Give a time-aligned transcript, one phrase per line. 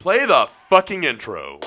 [0.00, 1.58] Play the fucking intro.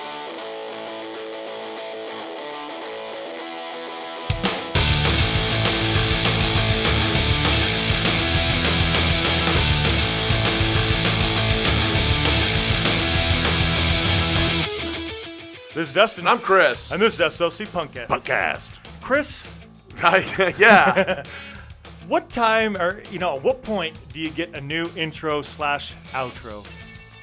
[15.73, 16.25] This is Dustin.
[16.25, 16.93] I'm Chris.
[16.93, 18.07] and this is SLC Punkcast.
[18.07, 19.01] Podcast.
[19.01, 19.53] Chris,
[20.57, 21.23] yeah.
[22.07, 25.95] what time or you know, at what point do you get a new intro slash
[26.13, 26.65] outro?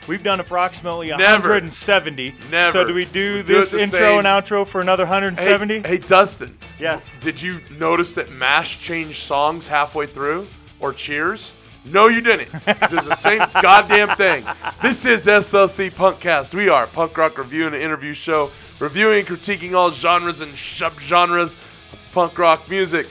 [0.09, 1.22] We've done approximately Never.
[1.50, 2.34] 170.
[2.50, 2.72] Never.
[2.72, 4.18] So do we do We this the intro same.
[4.21, 5.81] and outro for another 170?
[5.81, 6.57] Hey, hey, Dustin.
[6.81, 7.18] Yes.
[7.18, 10.46] Did you notice that MASH changed songs halfway through?
[10.81, 11.54] Or Cheers?
[11.84, 12.48] No, you didn't.
[12.67, 14.44] It's the same goddamn thing.
[14.82, 16.54] This is SLC Punkcast.
[16.54, 20.53] We are a punk rock review and interview show, reviewing and critiquing all genres and
[20.53, 21.54] subgenres
[21.93, 23.09] of punk rock music.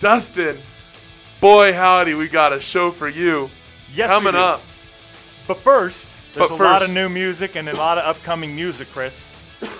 [0.00, 0.58] Dustin,
[1.40, 3.48] boy howdy, we got a show for you
[3.94, 4.38] Yes, coming do.
[4.38, 4.62] up.
[5.46, 8.88] But first, there's But a lot of new music and a lot of upcoming music,
[8.90, 9.30] Chris.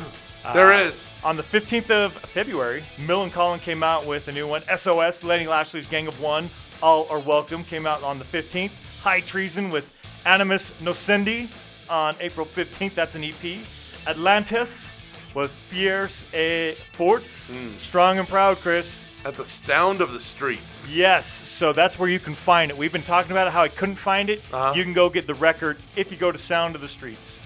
[0.54, 1.12] There is.
[1.22, 4.62] On the 15th of February, Millencolin came out with a new one.
[4.75, 6.50] SOS, Lenny Lashley's Gang of One,
[6.83, 8.72] All Are Welcome, came out on the 15th.
[9.02, 9.94] High Treason with
[10.25, 11.48] Animus Nocendi
[11.88, 12.94] on April 15th.
[12.94, 13.60] That's an EP.
[14.08, 14.91] Atlantis
[15.34, 17.50] with Fierce et Forts.
[17.50, 17.77] Hmm.
[17.78, 19.09] Strong and Proud, Chris.
[19.22, 20.90] At the sound of the streets.
[20.90, 22.76] Yes, so that's where you can find it.
[22.78, 24.42] We've been talking about it, how I couldn't find it.
[24.50, 24.72] Uh-huh.
[24.74, 27.42] You can go get the record if you go to Sound of the Streets.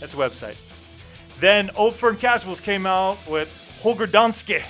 [0.00, 0.56] That's a website.
[1.38, 4.64] Then Old Firm Casuals came out with Holger Danske.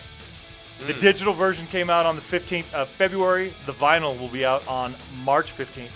[0.84, 1.00] The Hmm.
[1.00, 3.54] digital version came out on the 15th of February.
[3.64, 5.92] The vinyl will be out on March 15th.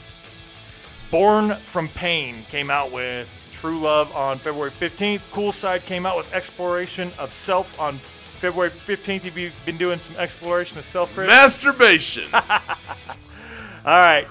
[1.11, 5.23] Born from Pain came out with True Love on February 15th.
[5.33, 8.01] Cool Side came out with Exploration of Self on
[8.41, 9.37] February 15th.
[9.37, 11.29] you've been doing some exploration of self, Chris?
[11.29, 12.25] Masturbation.
[12.33, 12.41] All
[13.85, 14.27] right.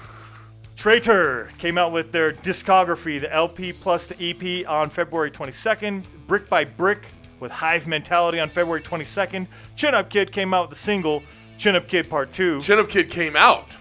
[0.74, 6.04] Traitor came out with their discography, the LP plus the EP, on February 22nd.
[6.26, 7.06] Brick by Brick
[7.38, 9.46] with Hive Mentality on February 22nd.
[9.76, 11.22] Chin Up Kid came out with the single
[11.56, 12.62] Chin Up Kid Part 2.
[12.62, 13.76] Chin Up Kid came out.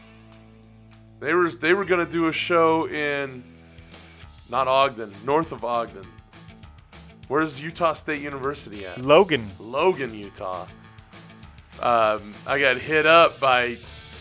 [1.19, 3.43] They were they were gonna do a show in
[4.47, 6.05] not Ogden, north of Ogden.
[7.29, 8.99] Where's Utah State University at?
[9.05, 9.49] Logan.
[9.59, 10.65] Logan, Utah.
[11.81, 13.77] Um, I got hit up by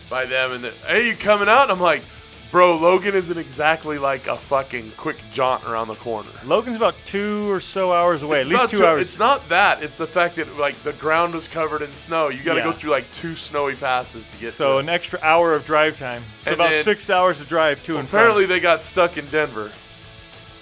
[0.09, 1.63] by them and they hey, you coming out?
[1.63, 2.03] And I'm like,
[2.51, 6.29] bro, Logan isn't exactly like a fucking quick jaunt around the corner.
[6.45, 9.01] Logan's about two or so hours away, It's at least not two hours.
[9.01, 9.81] It's not that.
[9.83, 12.29] It's the fact that like the ground was covered in snow.
[12.29, 12.65] You got to Yeah.
[12.65, 14.77] go through like two snowy passes to get so to.
[14.77, 16.23] an extra hour of drive time.
[16.43, 19.25] So And about then- six hours of drive to and Apparently, they got stuck in
[19.29, 19.71] Denver.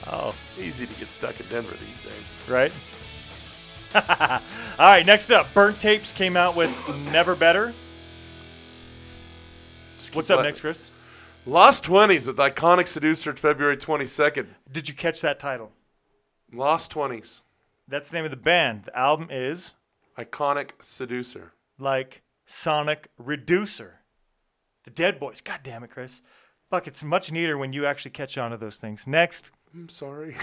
[0.09, 2.43] Oh, Easy to get stuck in Denver these days.
[2.49, 2.71] right.
[3.95, 4.41] All
[4.79, 6.69] right, next up, Burnt Tapes came out with
[7.11, 7.73] Never Better.
[10.13, 10.89] What's up next, Chris?
[11.45, 14.55] Lost Twenties with iconic seducer, February twenty second.
[14.71, 15.71] Did you catch that title?
[16.51, 17.43] Lost Twenties,
[17.87, 18.83] That's the name of the band.
[18.85, 19.75] The album is
[20.17, 21.53] iconic seducer.
[21.77, 23.99] like Sonic Reducer.
[24.85, 25.41] The Dead Boys.
[25.41, 26.21] God damn it, Chris.
[26.69, 29.05] Fuck, it's much neater when you actually catch on to those things.
[29.07, 30.35] Next, I'm sorry.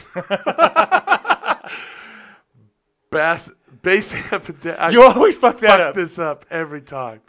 [3.10, 3.52] Bass,
[3.82, 4.66] bass amp.
[4.78, 5.94] I you always fuck that fuck up.
[5.94, 7.20] this up every time.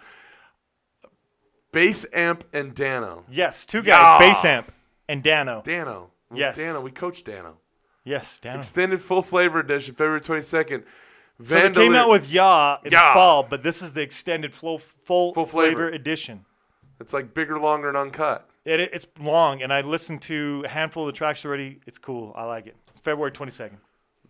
[1.71, 3.23] Bass amp and Dano.
[3.29, 4.19] Yes, two Yeah.
[4.19, 4.71] guys, Bass Amp
[5.07, 5.61] and Dano.
[5.63, 6.11] Dano.
[6.33, 6.57] Yes.
[6.57, 6.81] Dano.
[6.81, 7.57] We coached Dano.
[8.03, 8.57] Yes, Dano.
[8.59, 10.85] Extended full flavor edition, February twenty second.
[11.43, 13.09] So they came out with Ya in Ya.
[13.09, 15.71] the fall, but this is the extended full full, Full flavor.
[15.75, 15.89] flavor.
[15.89, 16.45] edition.
[16.99, 18.49] It's like bigger, longer, and uncut.
[18.65, 21.79] It, it's long, and I listened to a handful of the tracks already.
[21.85, 22.33] It's cool.
[22.35, 22.75] I like it.
[23.01, 23.77] February 22nd.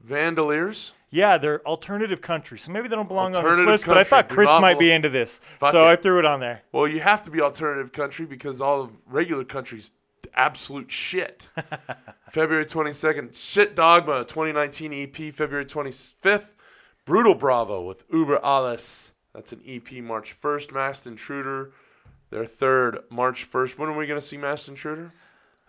[0.06, 0.92] Vandoliers.
[1.10, 3.86] Yeah, they're alternative country, so maybe they don't belong on this Alternative list.
[3.86, 5.92] But I country, thought Chris might be into this, Fuck so it.
[5.92, 6.62] I threw it on there.
[6.72, 9.94] Well, you have to be alternative country because all of regular country's
[10.36, 11.50] absolute shit.
[12.30, 16.52] February 22nd, Shit Dogma 2019 EP, February 25th,
[17.06, 19.14] Brutal Bravo with Uber Alles.
[19.34, 21.72] That's an EP March 1st, Masked Intruder.
[22.30, 23.78] Their third, March 1st.
[23.78, 25.14] When are we going to see Masked Intruder?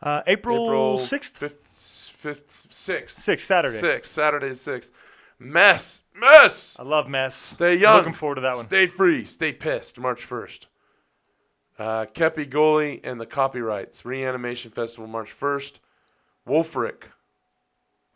[0.02, 3.10] Uh, April sixth, 5th, 5th, 6th.
[3.10, 3.76] sixth Saturday.
[3.76, 4.90] 6th, Saturday 6th.
[5.38, 6.76] Mess, mess!
[6.78, 7.34] I love Mess.
[7.34, 7.98] Stay young.
[7.98, 8.64] Looking forward to that one.
[8.64, 9.24] Stay free.
[9.24, 9.98] Stay pissed.
[9.98, 10.66] March 1st.
[11.78, 14.04] Uh, Kepi Ghoulie and the Copyrights.
[14.06, 15.78] Reanimation Festival March 1st.
[16.48, 17.08] Wolfric.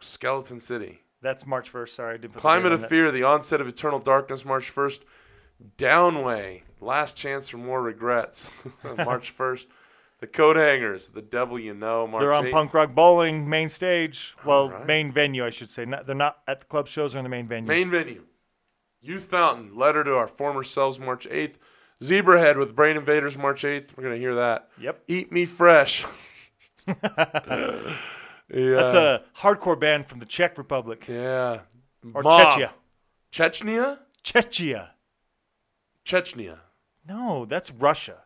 [0.00, 1.02] Skeleton City.
[1.22, 1.94] That's March first.
[1.94, 2.34] Sorry, I didn't.
[2.34, 2.88] Climate of that.
[2.90, 3.10] Fear.
[3.10, 5.00] The Onset of Eternal Darkness March 1st.
[5.76, 6.62] Downway.
[6.80, 8.50] Last Chance for More Regrets.
[8.96, 9.66] March 1st.
[10.20, 11.10] The Coat Hangers.
[11.10, 12.06] The Devil You Know.
[12.06, 12.52] March They're on 8th.
[12.52, 14.34] Punk Rock Bowling main stage.
[14.44, 14.86] Well, Alright.
[14.86, 15.84] main venue, I should say.
[15.84, 17.12] Not, they're not at the club shows.
[17.12, 17.68] They're in the main venue.
[17.68, 18.24] Main venue.
[19.00, 19.76] Youth Fountain.
[19.76, 21.54] Letter to Our Former Selves March 8th.
[22.02, 23.96] Zebrahead with Brain Invaders March 8th.
[23.96, 24.68] We're going to hear that.
[24.80, 25.02] Yep.
[25.08, 26.04] Eat Me Fresh.
[28.52, 28.76] Yeah.
[28.76, 31.60] That's a hardcore band from the Czech Republic yeah.
[32.14, 32.40] or Mob.
[32.40, 32.70] Czechia.
[33.32, 33.98] Chechnya?
[34.24, 34.88] Czechia.
[36.04, 36.58] Chechnya.
[37.06, 38.25] No, that's Russia.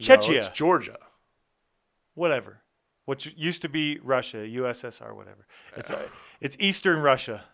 [0.00, 0.36] No, Czechia.
[0.36, 0.98] it's Georgia.
[2.14, 2.62] whatever.
[3.04, 5.46] Which used to be Russia, USSR, whatever.
[5.76, 6.08] It's uh,
[6.40, 7.44] it's Eastern Russia.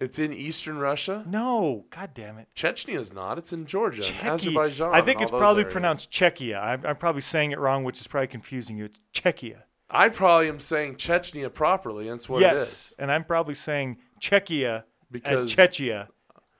[0.00, 1.24] It's in eastern Russia.
[1.28, 2.48] No, god damn it.
[2.56, 3.36] Chechnya is not.
[3.36, 4.94] It's in Georgia, Azerbaijan.
[4.94, 5.72] I think it's probably areas.
[5.72, 6.58] pronounced Czechia.
[6.58, 8.86] I'm, I'm probably saying it wrong, which is probably confusing you.
[8.86, 9.64] It's Czechia.
[9.90, 12.08] I probably am saying Chechnya properly.
[12.08, 16.08] That's what it yes, and I'm probably saying Czechia Because- as Czechia,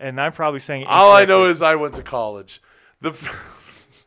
[0.00, 2.61] and I'm probably saying All I know is I went to college.
[3.00, 4.06] The f-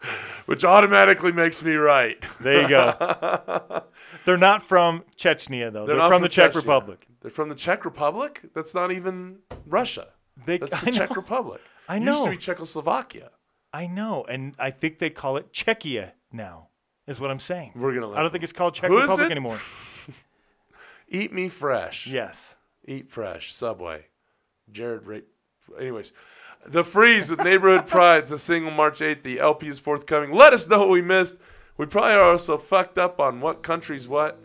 [0.46, 2.24] which automatically makes me right.
[2.40, 3.82] there you go.
[4.24, 5.86] They're not from Chechnya though.
[5.86, 6.56] They're, not from, the Czech Chechnya.
[6.56, 7.06] Republic.
[7.20, 8.50] They're from the Czech Republic.
[8.54, 10.08] That's not even Russia.
[10.46, 11.16] They, That's the Czech.
[11.16, 11.60] Republic.
[11.88, 12.04] I know.
[12.04, 13.30] It Used to be Czechoslovakia.
[13.72, 16.68] I know, and I think they call it Czechia now.
[17.06, 17.72] Is what I'm saying.
[17.74, 18.12] We're gonna.
[18.12, 19.58] I don't think it's called Czech Who Republic anymore.
[21.08, 22.06] Eat me fresh.
[22.06, 22.56] Yes.
[22.86, 23.52] Eat fresh.
[23.54, 24.06] Subway.
[24.72, 25.22] Jared Ray.
[25.78, 26.12] Anyways,
[26.66, 28.24] the freeze with neighborhood pride.
[28.24, 29.22] It's a single March 8th.
[29.22, 30.32] The LP is forthcoming.
[30.32, 31.36] Let us know what we missed.
[31.76, 34.38] We probably are also fucked up on what country's what.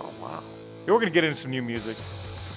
[0.00, 0.42] Oh wow.
[0.86, 1.96] Yeah, we're gonna get into some new music.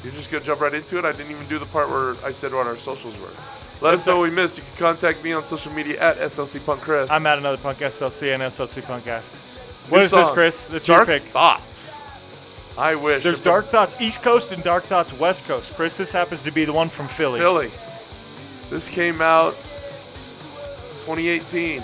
[0.04, 1.06] You're just gonna jump right into it.
[1.06, 3.86] I didn't even do the part where I said what our socials were.
[3.86, 4.58] Let us know what we missed.
[4.58, 7.10] You can contact me on social media at SLC Punk Chris.
[7.10, 9.32] I'm at another punk SLC and SLC Punkcast.
[9.86, 10.34] Good What is this, song.
[10.34, 10.68] Chris?
[10.68, 11.30] That's Dark your pick.
[11.30, 12.02] Thoughts.
[12.80, 13.24] I wish.
[13.24, 15.76] There's if Dark Thoughts East Coast and Dark Thoughts West Coast.
[15.76, 17.38] Chris, this happens to be the one from Philly.
[17.38, 17.72] Philly.
[18.70, 19.54] This came out
[21.06, 21.84] 2018.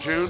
[0.00, 0.28] June.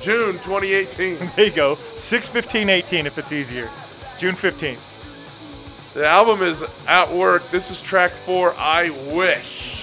[0.00, 1.18] June 2018.
[1.36, 1.74] There you go.
[1.74, 3.68] 61518 if it's easier.
[4.18, 4.78] June 15th.
[5.92, 7.46] The album is at work.
[7.50, 8.54] This is track four.
[8.56, 9.76] I wish.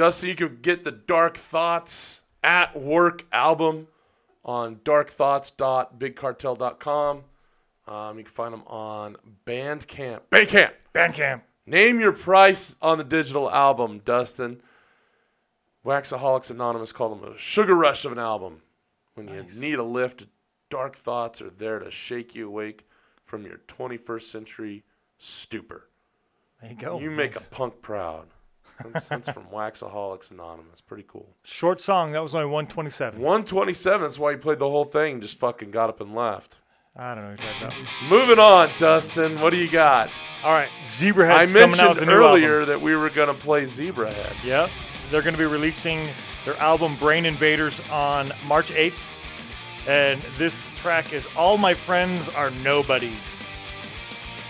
[0.00, 3.88] Dustin, you can get the Dark Thoughts at Work album
[4.42, 7.24] on darkthoughts.bigcartel.com.
[7.86, 10.20] Um, you can find them on Bandcamp.
[10.30, 10.70] Bandcamp.
[10.94, 11.42] Bandcamp.
[11.66, 14.62] Name your price on the digital album, Dustin.
[15.84, 18.62] Waxaholics Anonymous call them a sugar rush of an album.
[19.16, 20.24] When you need a lift,
[20.70, 22.88] Dark Thoughts are there to shake you awake
[23.26, 24.82] from your 21st century
[25.18, 25.90] stupor.
[26.62, 26.98] There you go.
[26.98, 27.46] You make Nice.
[27.46, 28.28] a punk proud.
[28.84, 30.80] That's, that's from Waxaholics Anonymous.
[30.80, 31.28] Pretty cool.
[31.42, 32.12] short song.
[32.12, 33.20] That was only 127.
[33.20, 34.02] 127.
[34.02, 35.20] That's why he played the whole thing.
[35.20, 36.58] Just fucking got up and left.
[36.96, 38.10] I don't know what you're talking about.
[38.10, 39.40] Moving on, Dustin.
[39.40, 40.10] What do you got?
[40.42, 40.68] All right.
[40.82, 44.44] Zebrahead's I mentioned with a new earlier that we were gonna play Zebrahead.
[44.44, 44.70] Yep.
[45.10, 46.08] They're going to be releasing
[46.44, 48.98] their album Brain Invaders on March 8th.
[49.88, 53.34] And this track is All My Friends Are Nobodies.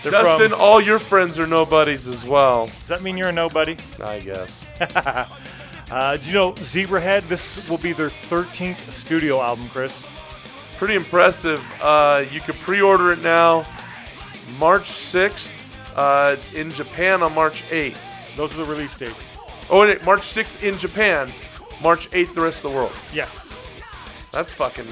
[0.03, 2.67] They're Dustin, from- all your friends are nobodies as well.
[2.67, 3.77] does that mean you're a nobody?
[4.03, 4.65] I guess.
[5.91, 7.27] Uh, do you know Zebrahead?
[7.27, 10.07] This will be their 13th studio album, Chris.
[10.77, 11.61] Pretty impressive.
[11.81, 13.65] Uh, you can pre-order it now,
[14.57, 15.57] March 6th,
[15.97, 17.97] uh, in Japan on March 8th.
[18.37, 19.37] Those are the release dates.
[19.69, 21.29] Oh, wait, March 6th in Japan,
[21.83, 22.93] March 8th the rest of the world.
[23.13, 23.50] Yes.
[24.31, 24.87] That's fucking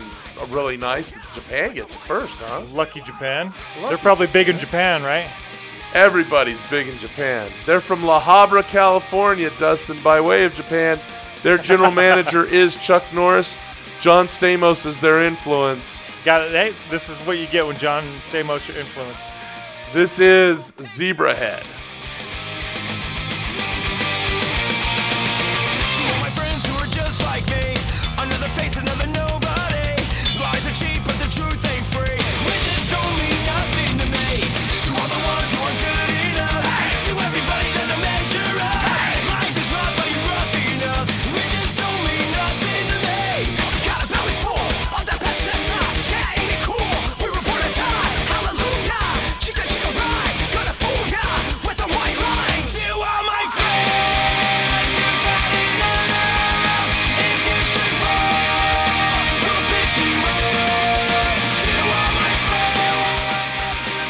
[0.49, 1.13] really nice.
[1.33, 2.63] Japan gets it first, huh?
[2.73, 3.53] Lucky Japan.
[3.87, 5.29] They're probably big in Japan, right?
[5.93, 7.49] Everybody's big in Japan.
[7.65, 10.99] They're from La Habra, California, Dustin, by way of Japan.
[11.41, 13.57] Their general manager is Chuck Norris.
[14.01, 16.05] John Stamos is their influence.
[16.25, 16.51] Got it.
[16.51, 19.17] Hey, this is what you get when John Stamos your influence.
[19.93, 21.65] This is Zebrahead.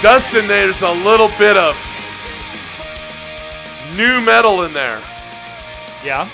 [0.02, 1.76] Dustin, there's a little bit of
[3.98, 5.02] new metal in there.
[6.06, 6.30] Yeah.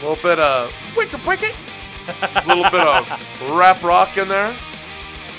[0.00, 1.54] A little bit of wicked wicked.
[2.34, 4.52] A little bit of rap rock in there.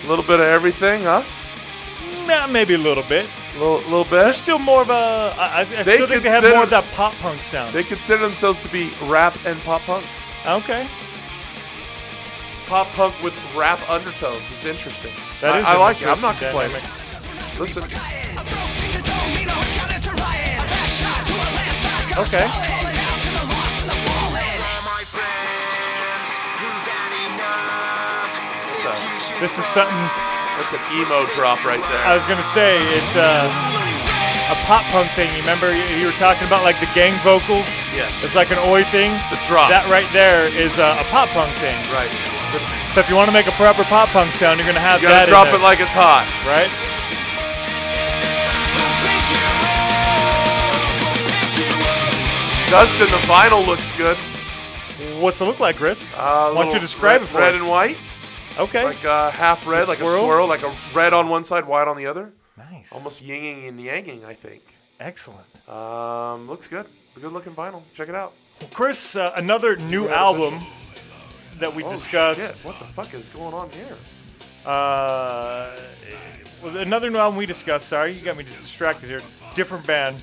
[0.05, 1.23] A little bit of everything, huh?
[2.25, 3.27] Nah, maybe a little bit.
[3.55, 5.33] A little, little They're still more of a.
[5.37, 7.73] I, I They still think they have more of that pop punk sound.
[7.73, 10.05] They consider themselves to be rap and pop punk.
[10.47, 10.87] okay.
[12.67, 14.49] Pop punk with rap undertones.
[14.53, 15.11] It's interesting.
[15.41, 16.07] That I, is I like it.
[16.07, 16.81] I'm not complaining.
[16.81, 17.59] dynamic.
[17.59, 17.83] Listen,
[22.19, 22.43] Okay.
[22.43, 22.99] a,
[29.39, 29.95] This is something
[30.59, 32.03] that's an emo drop right there.
[32.03, 32.83] I was gonna say.
[32.91, 33.47] It's uh,
[34.51, 35.31] a pop punk thing.
[35.31, 37.67] You remember you, you were talking about like the gang vocals?
[37.95, 38.23] Yes.
[38.25, 39.11] It's like an oi thing.
[39.31, 39.69] The drop.
[39.71, 41.77] That right there is a, a pop punk thing.
[41.95, 42.38] Right.
[42.99, 45.07] So if you want to make a proper pop punk sound, you're gonna have You
[45.07, 45.29] gotta that.
[45.29, 46.27] drop it like it's hot.
[46.43, 46.67] right.
[52.69, 54.17] Dustin, the vinyl looks good.
[55.21, 56.13] What's it look like, Chris?
[56.17, 57.61] Uh, Why don't you describe red, it for red us?
[57.61, 57.97] and white,
[58.59, 58.83] Okay.
[58.83, 60.15] like uh, half red, like swirl?
[60.15, 62.33] a swirl, like a red on one side, white on the other.
[62.57, 62.91] nice.
[62.91, 64.61] Almost yinging and yanging, I think.
[64.99, 65.47] Excellent.
[65.69, 66.85] Um, looks good.
[67.15, 67.81] A good looking vinyl.
[67.93, 68.33] Check it out.
[68.73, 70.59] Chris, uh, another new album.
[71.59, 72.39] That we Oh discussed.
[72.39, 72.65] shit!
[72.65, 73.95] What the fuck is going on here?
[74.65, 75.75] Uh,
[76.63, 77.87] well, another new album we discussed.
[77.87, 79.21] Sorry, you got me distracted here.
[79.55, 80.17] Different band.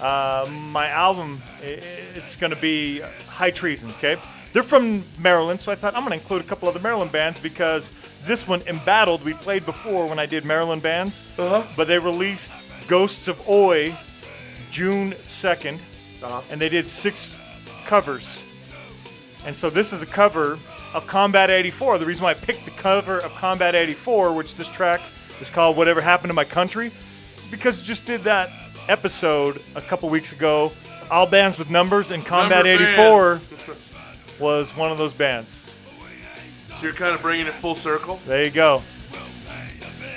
[0.00, 3.90] Uh, my album, it's going to be High Treason.
[3.90, 4.16] Okay,
[4.52, 7.38] they're from Maryland, so I thought I'm going to include a couple other Maryland bands
[7.38, 7.92] because
[8.24, 11.22] this one, Embattled, we played before when I did Maryland bands.
[11.38, 11.64] Uh-huh.
[11.76, 12.52] But they released
[12.88, 13.94] Ghosts of Oi
[14.70, 15.78] June 2nd,
[16.22, 16.40] Uh-huh.
[16.50, 17.36] and they did six
[17.86, 18.40] covers.
[19.46, 20.58] And so this is a cover
[20.94, 21.98] of Combat 84.
[21.98, 25.00] The reason why I picked the cover of Combat 84, which this track
[25.40, 28.48] is called Whatever Happened to My Country, is because it just did that
[28.88, 30.72] episode a couple weeks ago.
[31.10, 34.40] All bands with numbers, and Combat Number 84 bands.
[34.40, 35.70] was one of those bands.
[36.76, 38.20] So you're kind of bringing it full circle.
[38.26, 38.82] There you go.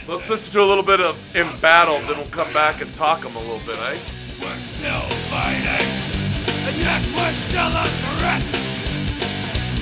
[0.07, 3.36] Let's listen to a little bit of Embattled, then we'll come back and talk them
[3.36, 3.91] a little bit, eh?
[4.39, 8.41] We're still fighting, and yes, we're still a threat.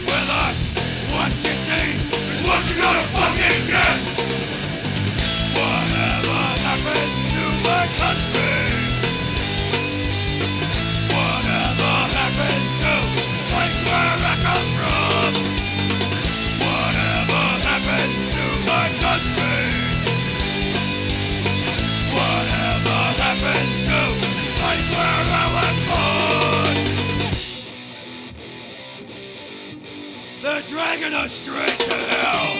[0.06, 0.75] With us,
[1.15, 1.89] what you see
[2.34, 4.00] is what you're gonna fucking get.
[5.57, 8.60] Whatever happened to my country?
[11.15, 15.31] Whatever happened to the place where I come from?
[16.67, 19.55] Whatever happened to my country?
[30.46, 32.54] They're dragging us straight to hell.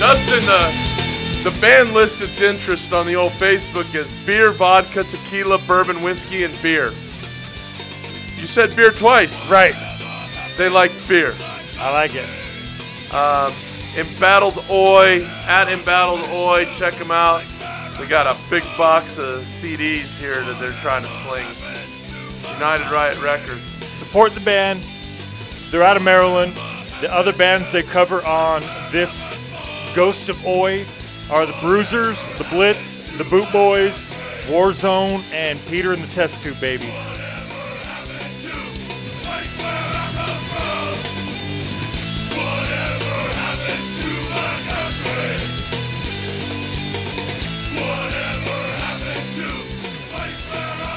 [0.00, 5.58] Dustin, the the band lists its interest on the old Facebook as beer, vodka, tequila,
[5.68, 6.86] bourbon, whiskey, and beer.
[8.40, 9.48] You said beer twice.
[9.48, 9.76] Right.
[10.58, 11.32] They like beer.
[11.78, 12.28] I like it.
[13.14, 13.52] Um,
[13.96, 16.64] Embattled Oi at Embattled Oi.
[16.72, 17.44] Check them out.
[18.00, 21.46] We got a big box of CDs here that they're trying to sling.
[22.54, 23.68] United Riot Records.
[23.68, 24.82] Support the band.
[25.70, 26.52] They're out of Maryland.
[27.00, 29.24] The other bands they cover on this
[29.94, 30.84] Ghosts of Oi
[31.30, 34.06] are the Bruisers, the Blitz, the Boot Boys,
[34.46, 36.88] Warzone, and Peter and the Test Tube Babies.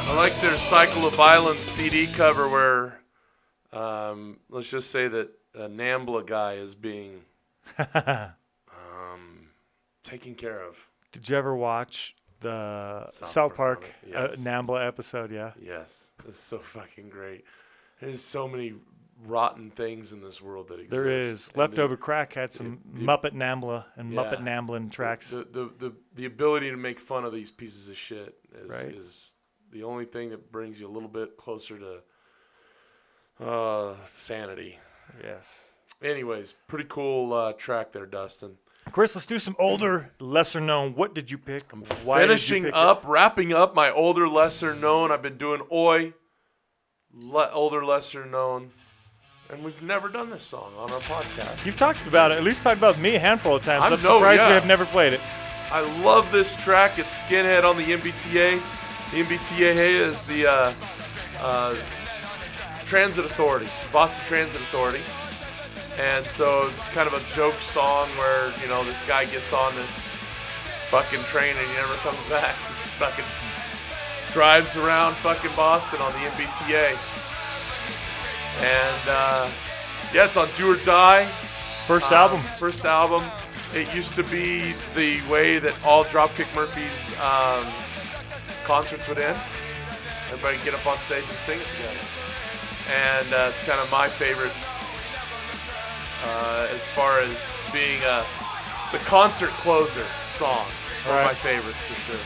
[0.05, 3.02] I like their Cycle of Violence CD cover where,
[3.73, 7.21] um, let's just say that a Nambla guy is being
[7.77, 9.49] um,
[10.03, 10.87] taken care of.
[11.11, 14.35] Did you ever watch the South South, Park Park, on it, uh.
[14.37, 15.31] Nambla episode?
[15.31, 15.51] Yeah.
[15.61, 17.43] Yes, it's so fucking great.
[18.01, 18.73] There's so many
[19.25, 20.91] rotten things in this world that exist.
[20.91, 21.47] There is.
[21.49, 24.23] and Leftover Crack had some Muppet Nambla and Yeah.
[24.23, 25.29] Muppet Namblin tracks.
[25.29, 28.93] The, the, the, the ability to make fun of these pieces of shit is, Right.
[28.93, 29.31] is
[29.71, 31.99] the only thing that brings you a little bit closer to
[33.39, 34.79] uh, sanity.
[35.23, 35.65] yes.
[36.01, 38.57] Anyways, pretty cool uh, track there, Dustin.
[38.91, 40.93] Chris, let's do some older, lesser known.
[40.95, 41.63] What did you pick?
[42.03, 42.75] Why you Finishing pick it?
[42.75, 45.11] up, wrapping up my older, lesser known.
[45.11, 46.13] I've been doing Oi,
[47.13, 48.71] le- older, lesser known,
[49.49, 51.65] and we've never done this song on our podcast.
[51.65, 53.83] You've talked about it, at least talked about me a handful of times.
[53.83, 54.47] I'm- I'm, no, surprised yeah.
[54.49, 55.21] we have never played it.
[55.71, 56.99] I love this track.
[56.99, 58.59] It's Skinhead on the MBTA.
[59.11, 60.73] The MBTA is the uh,
[61.39, 61.75] uh,
[62.85, 65.01] Transit Authority, Boston Transit Authority.
[65.99, 69.75] And so it's kind of a joke song where, you know, this guy gets on
[69.75, 69.99] this
[70.89, 72.55] fucking train and he never comes back.
[72.73, 73.25] He's fucking
[74.31, 76.97] drives around fucking Boston on the MBTA.
[78.61, 79.49] And uh,
[80.13, 81.25] yeah, it's on Do or Die.
[81.87, 82.39] First Um, album.
[82.57, 83.23] First album.
[83.73, 87.65] It used to be the way that all Dropkick Murphys um,
[88.63, 89.39] concerts would end.
[90.31, 91.97] Everybody get up on stage and sing it together.
[92.91, 94.51] And uh, it's kind of my favorite
[96.25, 98.25] uh, as far as being a,
[98.91, 100.65] the concert closer song.
[100.67, 101.37] It's one of my Right.
[101.37, 102.23] favorites for sure.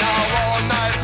[0.00, 1.02] Now all night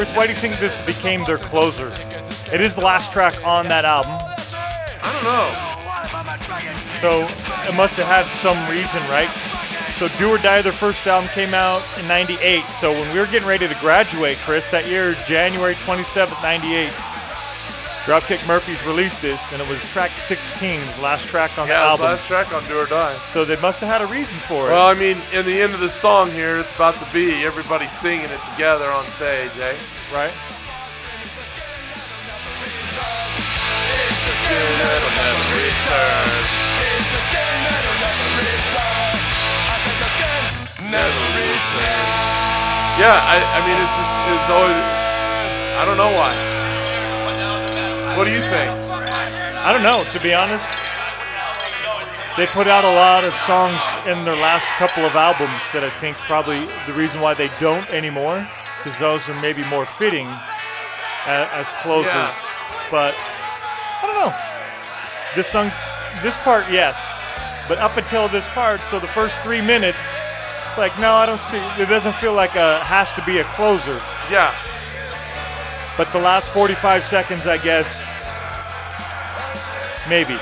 [0.00, 1.88] Chris, why do you think this became their closer?
[2.50, 5.44] It is the last track on that album, I don't know.
[7.04, 7.28] so
[7.68, 9.28] it must have had some reason, right?
[10.00, 12.64] So Do or Die, their first album came out in 98.
[12.80, 16.88] So when we were getting ready to graduate, Chris, that year, January 27th, 98,
[18.04, 21.68] Dropkick Murphys released this, and it was track 16, it was the last track on
[21.68, 22.06] the Yeah, the album.
[22.06, 23.14] last track on Do or Die.
[23.26, 24.72] So they must have had a reason for it.
[24.72, 27.86] Well, I mean, in the end of the song here, it's about to be everybody
[27.88, 29.76] singing it together on stage, eh?
[30.12, 30.32] right?
[34.50, 36.42] It'll never return.
[36.98, 39.14] Is the skin that'll never return?
[39.70, 40.42] I said the skin
[40.90, 42.06] never return.
[42.98, 44.74] Yeah, I, I mean, it's just, it's always,
[45.78, 46.49] I don't know why.
[48.16, 48.70] What do you think?
[49.62, 50.66] I don't know, to be honest.
[52.36, 55.90] They put out a lot of songs in their last couple of albums that I
[56.00, 58.46] think probably the reason why they don't anymore,
[58.78, 60.26] because those are maybe more fitting
[61.26, 62.12] as, as closers.
[62.12, 62.86] Yeah.
[62.90, 64.32] But I don't know.
[65.34, 65.70] This song,
[66.22, 67.18] this part, yes,
[67.68, 70.12] but up until this part, so the first three minutes,
[70.68, 71.60] it's like no, I don't see.
[71.82, 74.00] It doesn't feel like a has to be a closer.
[74.30, 74.54] Yeah,
[76.00, 78.08] But the last 45 seconds, I guess,
[80.08, 80.32] maybe.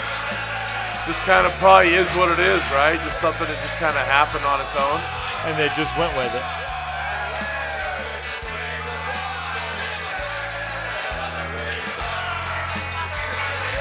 [1.03, 2.95] just kind of probably is what it is, right?
[3.03, 5.03] Just something that just kind of happened on its own.
[5.51, 6.47] and they just went with it.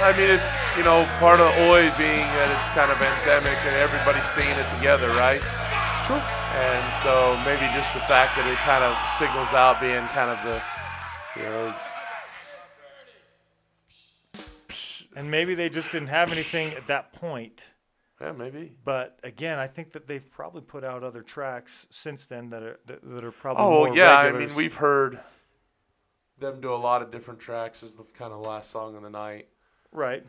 [0.02, 3.78] I mean, it's, you know, part of Oi being that it's kind of endemic and
[3.78, 5.46] everybody's seeing it together, right?
[6.10, 6.18] Sure.
[6.58, 10.42] And so maybe just the fact that it kind of signals out being kind of
[10.42, 10.58] the,
[11.38, 11.74] you know,
[15.16, 17.72] And maybe they just didn't have anything at that point.
[18.22, 18.74] yeah, maybe.
[18.86, 22.80] But again, I think that they've probably put out other tracks since then that are
[22.86, 25.20] that, that are probably Oh yeah, I mean we've heard
[26.38, 29.10] them do a lot of different tracks as the kind of last song of the
[29.10, 29.48] night,
[29.92, 30.24] right.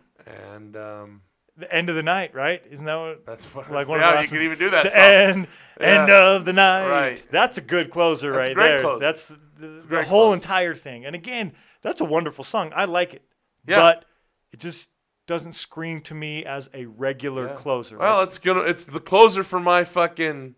[0.54, 1.20] and um,
[1.58, 2.62] The end of the night, right?
[2.70, 3.26] Isn't that what?
[3.26, 3.70] that's what.
[3.70, 5.04] Like one yeah, of the you can even do that the song.
[5.04, 5.46] end,
[5.80, 6.88] end of the night.
[6.88, 7.22] Right.
[7.30, 8.78] That's a good closer That's a right great there.
[8.78, 9.00] closer.
[9.00, 11.04] That's the, the, a the great whole entire thing.
[11.04, 12.72] And again, that's a wonderful song.
[12.74, 13.22] I like it.
[13.66, 13.76] Yeah.
[13.76, 14.04] But
[14.52, 14.90] it just
[15.26, 17.54] doesn't scream to me as a regular Yeah.
[17.56, 17.98] closer.
[17.98, 18.22] Well, right?
[18.24, 18.62] it's gonna.
[18.62, 20.54] It's the closer for my fucking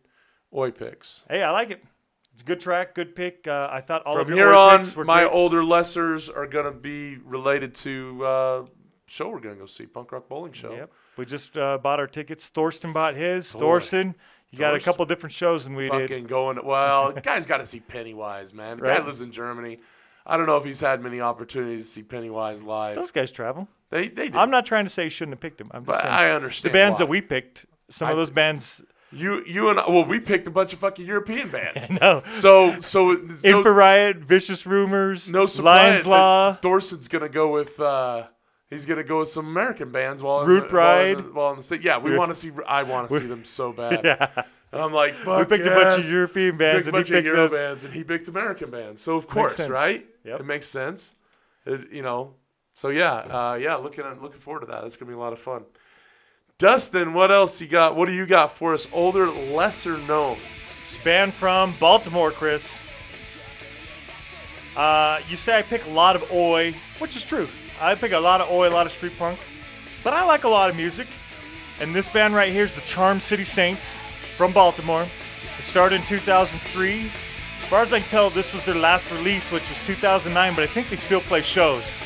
[0.55, 1.25] Oi picks.
[1.29, 1.83] hey, I like it.
[2.33, 3.47] It's a good track, good pick.
[3.47, 5.33] Uh, I thought all From of here on, picks were my great.
[5.33, 8.67] older lessers are gonna be related to uh,
[9.07, 10.73] show we're gonna go see, Punk Rock Bowling Show.
[10.73, 10.93] Yep.
[11.17, 12.49] We just uh, bought our tickets.
[12.49, 13.53] Thorsten bought his.
[13.53, 13.59] Boy.
[13.59, 14.15] Thorsten,
[14.51, 16.11] you got a couple different shows than we did.
[16.11, 16.65] Fucking going.
[16.65, 18.79] Well, guy's got to see Pennywise, man.
[18.79, 19.79] The guy lives in Germany.
[20.27, 22.97] I don't know if he's had many opportunities to see Pennywise live.
[22.97, 23.69] Those guys travel.
[23.91, 24.37] they they did.
[24.37, 25.71] I'm not trying to say you shouldn't have picked him.
[25.73, 26.99] I'm just but saying I the understand bands why.
[27.07, 27.67] that we picked.
[27.89, 31.07] Some of those bands, you you and I, well, we picked a bunch of fucking
[31.07, 31.89] European bands.
[32.01, 32.23] no.
[32.29, 36.53] So so it's no, Infra Riot, Vicious Rumors, no surprise Lions Law.
[36.53, 37.81] that Thorson's gonna go with.
[37.81, 38.27] uh
[38.71, 41.51] He's gonna go with some American bands while in Root the, while in the, while
[41.51, 41.83] in the state.
[41.83, 42.53] Yeah, we want to see.
[42.67, 44.05] I want to see them so bad.
[44.05, 44.45] Yeah.
[44.73, 46.13] And I'm like, fuck We picked a bunch of yes.
[46.13, 48.71] European bands, a and he bunch of picked Euro the, bands, and he picked American
[48.71, 49.01] bands.
[49.03, 50.07] So of course, right?
[50.25, 50.41] Yep.
[50.41, 51.17] It makes sense.
[51.67, 52.35] It, you know,
[52.75, 54.83] So yeah, uh, yeah, looking at, looking forward to that.
[54.83, 55.65] That's gonna be a lot of fun.
[56.59, 57.97] Dustin, what else you got?
[57.97, 58.87] What do you got for us?
[58.93, 60.37] Older, lesser known.
[60.89, 62.81] It's band from Baltimore, Chris.
[64.77, 67.49] Uh, you say I pick a lot of oi, which is true.
[67.81, 69.39] I pick a lot of oi, a lot of street punk,
[70.05, 71.09] but I like a lot of music.
[71.81, 75.05] And this band right here is the Charm City Saints from Baltimore.
[75.05, 77.01] It started in 2003.
[77.01, 77.09] As
[77.71, 80.67] far as I can tell, this was their last release, which was 2009, but I
[80.67, 81.97] think they still play shows.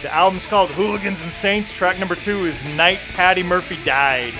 [0.00, 1.74] The album's called Hooligans and Saints.
[1.74, 4.32] Track number two is Night Patty Murphy Died.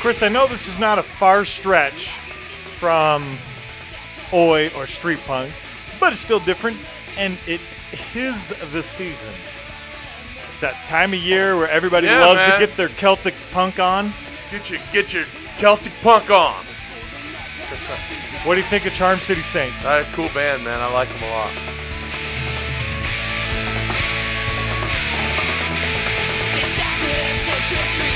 [0.00, 3.36] Chris, I know this is not a far stretch from
[4.32, 5.52] Oi or Street Punk,
[6.00, 6.78] but it's still different,
[7.18, 7.60] and it
[8.14, 9.28] is the season.
[10.48, 12.58] It's that time of year where everybody Yeah, loves man.
[12.58, 14.12] to get their Celtic punk on.
[14.50, 15.24] Get your get your
[15.58, 16.54] Celtic punk on.
[18.44, 19.84] What do you think of Charm City Saints?
[19.84, 20.80] Uh, cool band, man.
[20.80, 21.52] I like them a lot.
[26.80, 28.09] Well,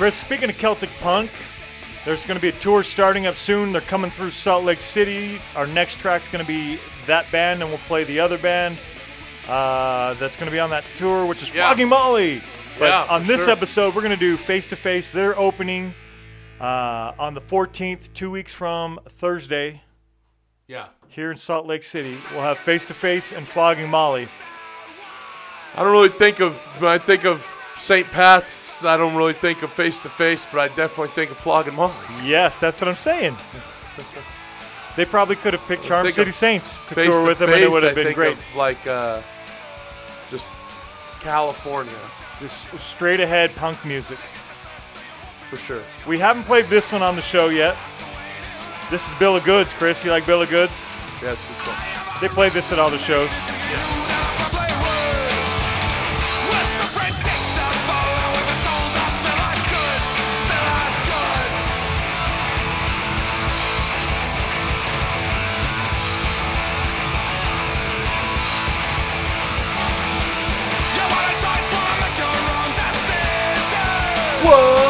[0.00, 1.30] Chris, speaking of Celtic punk,
[2.06, 3.70] there's going to be a tour starting up soon.
[3.70, 5.38] They're coming through Salt Lake City.
[5.54, 8.80] Our next track's going to be that band, and we'll play the other band
[9.46, 11.66] uh, that's going to be on that tour, which is Yeah.
[11.66, 12.40] Flogging Molly.
[12.78, 13.50] But Yeah, on this sure.
[13.50, 15.10] episode, we're going to do face to face.
[15.10, 15.92] They're opening
[16.58, 19.82] uh, on the 14th, two weeks from Thursday,
[20.66, 20.86] Yeah.
[21.08, 22.16] here in Salt Lake City.
[22.32, 24.28] We'll have face to face and Flogging Molly.
[25.76, 28.06] I don't really think of when I think of St.
[28.08, 28.84] Pat's.
[28.84, 31.92] I don't really think of face to face, but I definitely think of flogging Molly.
[32.22, 33.34] Yes, that's what I'm saying.
[34.96, 37.70] They probably could have picked Charm City Saints to tour to with them, and it
[37.70, 38.36] would have been great.
[38.56, 39.22] like uh,
[40.30, 40.48] just
[41.20, 41.92] California
[42.40, 44.18] Just straight ahead punk music.
[44.18, 45.82] for sure.
[46.08, 47.76] We haven't played this one on the show yet.
[48.90, 50.04] This is Bill of Goods, Chris.
[50.04, 50.84] You like Bill of Goods?
[51.22, 52.18] Yeah, it's good stuff.
[52.20, 53.30] They played this at all the shows.
[74.42, 74.89] Whoa!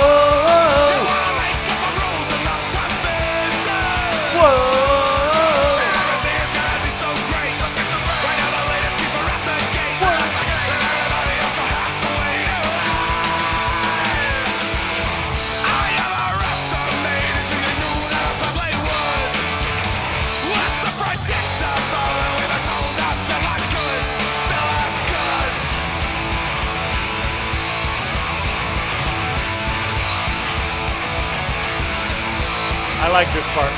[33.10, 33.74] I like this part.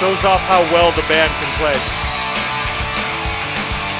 [0.00, 1.76] Shows off how well the band can play.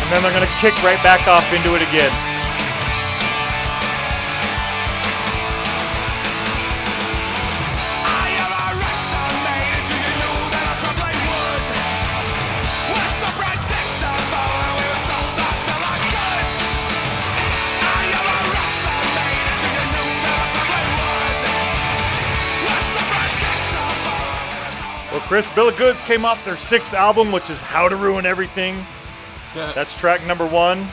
[0.01, 2.26] And then they're going to kick right back off into it again.
[25.27, 28.77] Chris, Bill of Goods came off their sixth album, which is How to Ruin Everything.
[29.57, 29.73] Yeah.
[29.73, 30.87] That's track number one.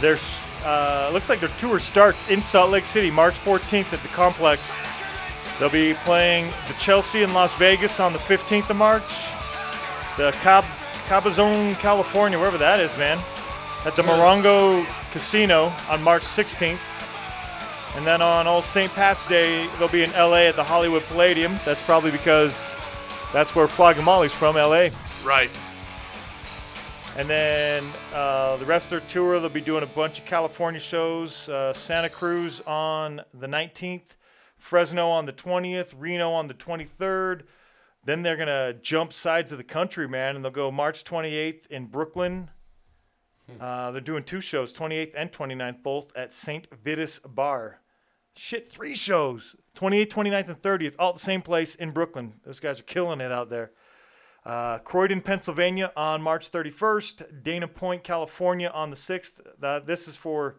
[0.00, 4.08] There's uh, looks like their tour starts in Salt Lake City, March 14th at the
[4.08, 4.76] Complex.
[5.60, 9.26] They'll be playing the Chelsea in Las Vegas on the 15th of March.
[10.16, 10.64] The Cab
[11.06, 13.18] Cabazon, California, wherever that is, man.
[13.86, 16.91] At the Morongo Casino on March 16th.
[17.96, 18.90] And then on Old St.
[18.94, 21.52] Pat's Day, they'll be in LA at the Hollywood Palladium.
[21.64, 22.74] That's probably because
[23.32, 23.68] that's where
[24.02, 24.88] Molly's from, LA.
[25.24, 25.50] Right.
[27.18, 30.80] And then uh, the rest of their tour, they'll be doing a bunch of California
[30.80, 31.50] shows.
[31.50, 34.16] Uh, Santa Cruz on the 19th,
[34.56, 37.42] Fresno on the 20th, Reno on the 23rd.
[38.04, 41.66] Then they're going to jump sides of the country, man, and they'll go March 28th
[41.66, 42.50] in Brooklyn.
[43.60, 46.66] Uh, they're doing two shows, 28th and 29th, both at St.
[46.82, 47.81] Vitus Bar.
[48.36, 49.56] Shit, three shows.
[49.76, 52.34] 28th, 29th, and 30th, all at the same place in Brooklyn.
[52.44, 53.72] Those guys are killing it out there.
[54.44, 57.42] Uh, Croydon, Pennsylvania on March 31st.
[57.42, 59.40] Dana Point, California on the 6th.
[59.60, 60.56] That this is for,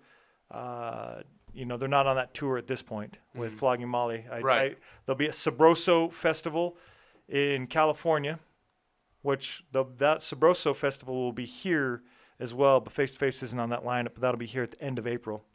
[0.49, 1.21] uh,
[1.53, 4.25] you know, they're not on that tour at this point with Flogging Molly.
[4.31, 4.71] I, Right.
[4.71, 6.77] I, they'll be at Sabroso Festival
[7.27, 8.39] in California,
[9.21, 12.03] which the, that Sabroso Festival will be here
[12.39, 14.71] as well, but Face to Face isn't on that lineup, but that'll be here at
[14.71, 15.45] the end of April.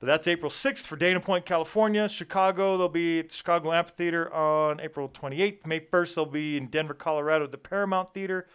[0.00, 2.08] But that's April 6th for Dana Point, California.
[2.08, 5.66] Chicago, they'll be at the Chicago Amphitheater on April 28th.
[5.66, 8.46] May 1st, they'll be in Denver, Colorado at the Paramount Theater.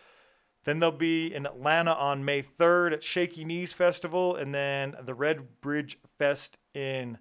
[0.63, 4.35] Then they'll be in Atlanta on May 3rd at Shaky Knees Festival.
[4.37, 7.17] And then the Red Bridge Fest in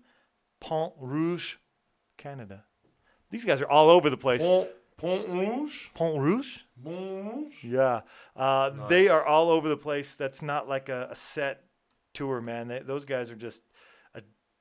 [0.61, 1.57] Pont Rouge,
[2.17, 2.65] Canada.
[3.31, 4.41] These guys are all over the place.
[4.41, 5.89] Pont, Pont Rouge?
[5.95, 6.59] Pont Rouge?
[6.85, 7.65] Pont Rouge?
[7.65, 8.03] Yeah.
[8.37, 10.15] Uh, They are all over the place.
[10.15, 11.65] That's not like a, a set
[12.15, 12.69] tour, man.
[12.69, 13.72] They, those guys are just a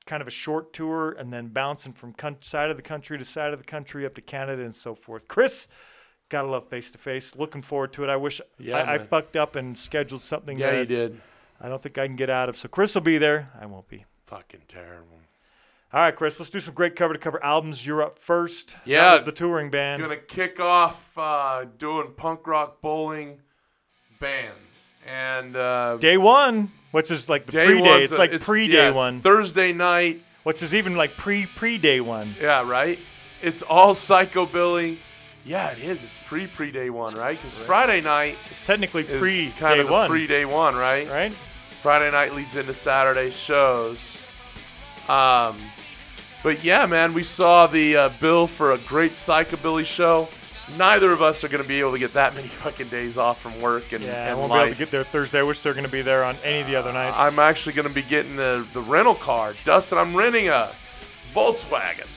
[0.06, 3.24] kind of a short tour and then bouncing from con- side of the country to
[3.24, 5.28] side of the country up to Canada and so forth.
[5.28, 5.68] Chris,
[6.28, 7.36] gotta love face to face.
[7.36, 8.10] Looking forward to it.
[8.10, 10.58] I wish Yeah, I, I bucked up and scheduled something.
[10.58, 11.20] Yeah, you did.
[11.60, 12.56] I don't think I can get out of.
[12.56, 13.50] So Chris will be there.
[13.60, 14.04] I won't be.
[14.24, 15.18] Fucking terrible.
[15.92, 16.40] All right, Chris.
[16.40, 17.86] Let's do some great cover to cover albums.
[17.86, 18.74] You're up first.
[18.86, 19.02] Yeah.
[19.02, 20.00] that was the touring band.
[20.00, 23.42] Gonna kick off uh, doing punk rock bowling
[24.22, 24.92] bands.
[25.06, 28.02] And uh, Day one, which is like the day pre-day.
[28.04, 29.18] It's a- like pre-day yeah, it's one.
[29.20, 30.22] Thursday night.
[30.44, 32.34] which is even like pre pre day one.
[32.40, 32.98] Yeah, right?
[33.42, 34.98] It's all psychobilly.
[35.44, 36.04] Yeah, it is.
[36.04, 37.36] It's pre pre day one, right?
[37.36, 41.08] Because Friday night It's technically is pre kind day of one, pre day one, right?
[41.08, 41.32] right?
[41.32, 44.24] Friday night leads into Saturday shows.
[45.08, 45.56] Um,
[46.44, 50.28] but yeah, man, we saw the uh, bill for a great psychobilly show.
[50.78, 53.40] Neither of us are going to be able to get that many fucking days off
[53.40, 55.40] from work and, yeah, and won't be able to get there Thursday.
[55.40, 57.16] I wish they're going to be there on any of the other nights.
[57.18, 59.54] I'm actually going to be getting the, the rental car.
[59.64, 60.70] Dustin, I'm renting a
[61.32, 62.08] Volkswagen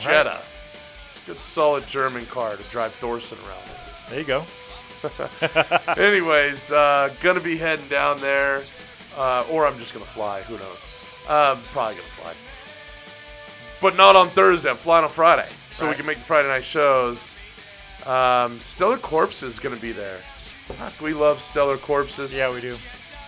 [0.00, 0.40] Jetta.
[1.26, 4.10] Good solid German car to drive Thorson around in.
[4.10, 4.42] there you go.
[6.02, 8.62] Anyways, uh, gonna be heading down there,
[9.16, 10.40] uh, or I'm just gonna fly.
[10.42, 10.84] Who knows?
[11.28, 12.34] Um, probably gonna fly,
[13.80, 14.70] but not on Thursday.
[14.70, 17.38] I'm flying on Friday, so we can make the Friday night shows.
[18.06, 20.20] Um, Stellar Corpse is gonna be there.
[21.02, 22.34] We love Stellar Corpses.
[22.34, 22.76] Yeah, we do.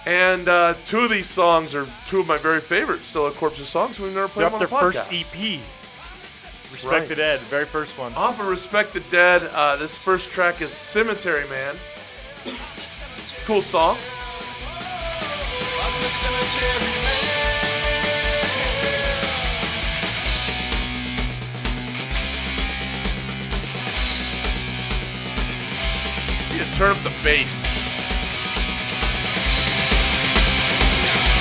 [0.07, 3.99] And uh, two of these songs are two of my very favorite Stellar Corpses songs.
[3.99, 5.35] We've never played Dropped them their on the first.
[5.35, 5.61] EP.
[6.73, 8.13] Respect the Dead, very first one.
[8.15, 11.75] Off of Respect the Dead, uh, this first track is Cemetery Man.
[13.47, 13.97] Cool song.
[26.77, 27.65] Turn up the bass.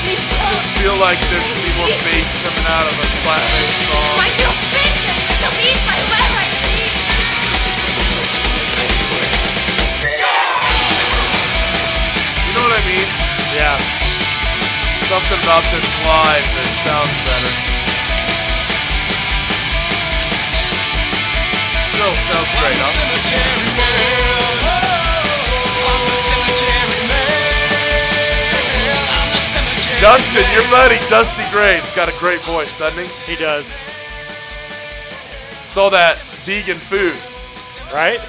[0.07, 0.15] I
[0.47, 4.15] just feel like there should be more bass coming out of a flat bass song.
[4.15, 5.51] My little business is to
[5.91, 6.31] my web
[7.51, 8.39] This is my business.
[8.39, 8.87] I pay.
[12.39, 13.03] You know what I mean?
[13.59, 13.75] Yeah.
[15.11, 17.51] Something about this live that sounds better.
[21.91, 24.84] Still sounds great, huh?
[30.01, 33.33] Dustin, your buddy Dusty Graves got a great voice, doesn't he?
[33.33, 33.65] He does.
[35.67, 37.15] It's all that vegan food.
[37.93, 38.19] Right?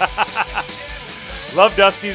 [1.56, 2.14] Love Dusty.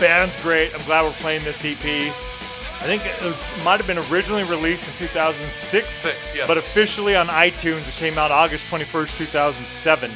[0.00, 0.74] Band's great.
[0.74, 1.84] I'm glad we're playing this EP.
[1.84, 6.48] I think it was might have been originally released in 2006, Six, yes.
[6.48, 10.10] but officially on iTunes it came out August 21st, 2007.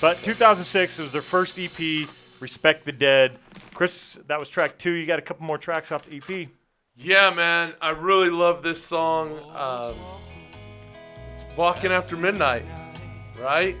[0.00, 2.08] But 2006 it was their first EP,
[2.40, 3.38] Respect the Dead.
[3.74, 4.92] Chris, that was track two.
[4.92, 6.48] You got a couple more tracks off the EP.
[6.96, 9.38] Yeah, man, I really love this song.
[9.54, 9.94] Um,
[11.32, 12.64] it's Walking After Midnight,
[13.38, 13.76] right?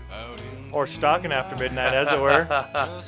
[0.72, 2.46] or stalking after midnight, as it were.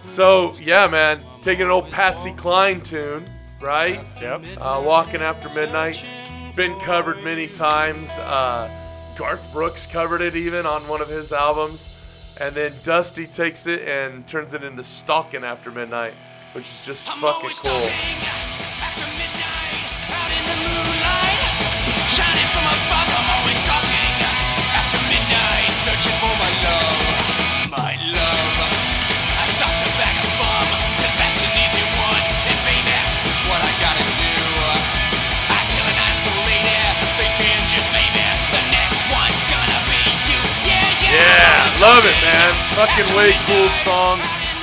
[0.00, 3.24] So yeah, man, taking an old Patsy Cline tune,
[3.60, 4.04] right?
[4.20, 4.42] Yep.
[4.60, 6.04] Uh, Walking After Midnight,
[6.56, 8.18] been covered many times.
[8.18, 8.68] Uh,
[9.16, 11.88] Garth Brooks covered it even on one of his albums,
[12.42, 16.12] and then Dusty takes it and turns it into Stalking After Midnight,
[16.54, 17.52] which is just I'm fucking cool.
[17.52, 18.81] stalking
[41.82, 42.52] love it, man.
[42.78, 44.20] Fucking way cool song.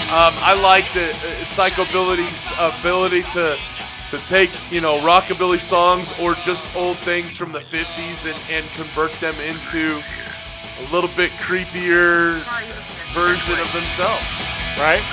[0.08, 3.60] Um, I like the uh, Psychobilly's ability to
[4.08, 8.64] to take you know rockabilly songs or just old things from the 50s and, and
[8.72, 12.40] convert them into a little bit creepier
[13.12, 14.32] version of themselves.
[14.80, 15.04] Right?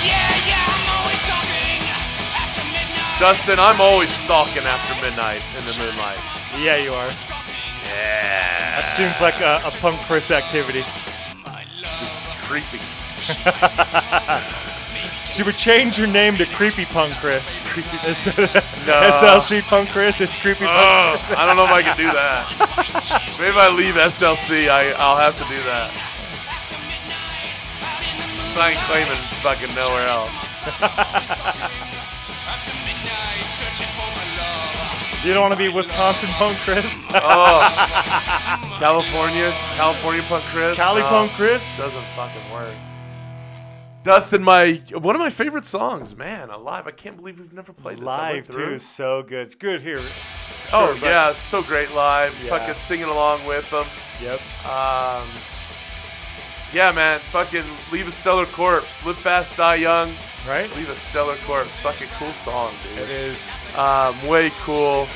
[0.00, 1.84] Yeah, yeah, I'm always stalking
[2.32, 3.20] after midnight.
[3.20, 6.33] Dustin, I'm always stalking after midnight in the moonlight.
[6.58, 7.08] Yeah, you are.
[7.86, 10.82] Yeah, That seems like a, a punk Chris activity.
[11.80, 12.78] just creepy.
[15.24, 17.58] Should we change your name to Creepy Punk Chris?
[18.06, 18.54] Instead of
[18.86, 18.92] No.
[19.10, 21.36] SLC Punk Chris, it's Creepy Punk Oh, Chris.
[21.36, 22.46] I don't know if I can do that.
[23.38, 25.90] Maybe if I leave SLC, I, I'll have to do that.
[28.54, 30.46] So I ain't claiming fucking nowhere else.
[35.24, 37.06] You don't want to be Wisconsin Punk Chris?
[37.10, 38.76] oh.
[38.78, 40.76] California, California Punk Chris.
[40.76, 41.78] Cali No, Punk Chris?
[41.78, 42.74] doesn't fucking work.
[44.02, 46.86] Dustin, my one of my favorite songs, man, alive.
[46.86, 48.04] I can't believe we've never played this.
[48.04, 48.78] Live, too.
[48.78, 49.46] So good.
[49.46, 49.96] It's good here.
[49.98, 52.38] oh Sure, but- yeah, so great live.
[52.44, 52.50] Yeah.
[52.50, 53.86] Fucking singing along with them.
[54.20, 54.40] Yep.
[54.66, 55.26] Um,
[56.74, 59.06] yeah, man, fucking leave a stellar corpse.
[59.06, 60.10] Live fast, die young.
[60.46, 60.68] Right?
[60.76, 61.80] Leave a stellar corpse.
[61.80, 63.08] Fucking cool song, dude.
[63.08, 63.48] is.
[63.76, 65.08] Um, way cool.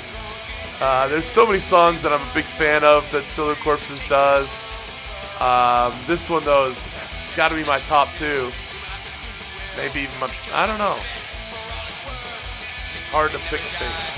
[0.81, 4.67] Uh, there's so many songs that I'm a big fan of that Stellar Corpses does.
[5.41, 6.89] Um, this one though is
[7.37, 8.51] got to be my top two.
[9.77, 10.97] Maybe even my, I don't know.
[12.99, 14.15] It's hard to pick a favorite.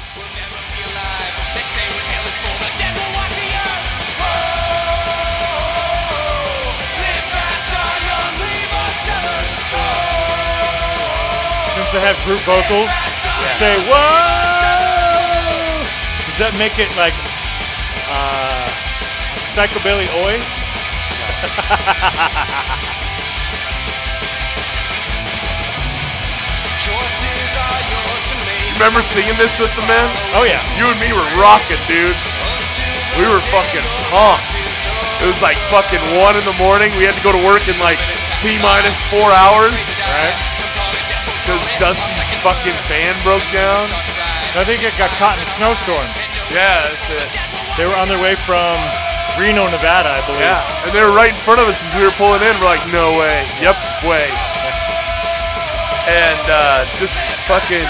[11.92, 12.86] They have group vocals,
[13.58, 15.30] say whoa.
[16.26, 17.14] Does that make it like
[18.08, 18.68] uh,
[19.52, 20.40] psychobilly oi?
[26.80, 28.72] Choices are yours to make.
[28.80, 30.08] Remember singing this with the men?
[30.32, 30.62] Oh yeah.
[30.80, 32.16] You and me were rocking, dude.
[33.20, 34.48] We were fucking pumped.
[35.20, 36.88] It was like fucking one in the morning.
[36.96, 38.00] We had to go to work in like
[38.40, 40.49] T minus four hours Right.
[41.42, 43.84] Because Dusty's fucking fan broke down.
[44.58, 46.04] I think it got caught in a snowstorm.
[46.50, 47.28] Yeah, that's it.
[47.78, 48.74] They were on their way from
[49.38, 50.42] Reno, Nevada, I believe.
[50.42, 52.52] Yeah, and they were right in front of us as we were pulling in.
[52.58, 53.46] We're like, no way.
[53.62, 54.26] Yep, way.
[56.10, 57.14] And uh, just
[57.46, 57.86] fucking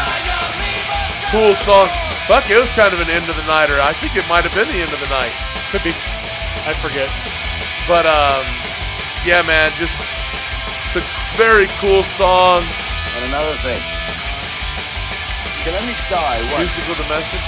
[1.32, 1.88] cool song.
[2.28, 3.80] Fuck, it was kind of an end of the nighter.
[3.80, 5.32] I think it might have been the end of the night.
[5.72, 5.94] Could be.
[6.68, 7.08] I forget.
[7.88, 8.44] But um,
[9.24, 10.04] yeah, man, just
[10.86, 12.62] it's a very cool song.
[13.16, 13.82] And another thing.
[15.56, 16.76] You can only die once.
[16.76, 17.46] Musical the message.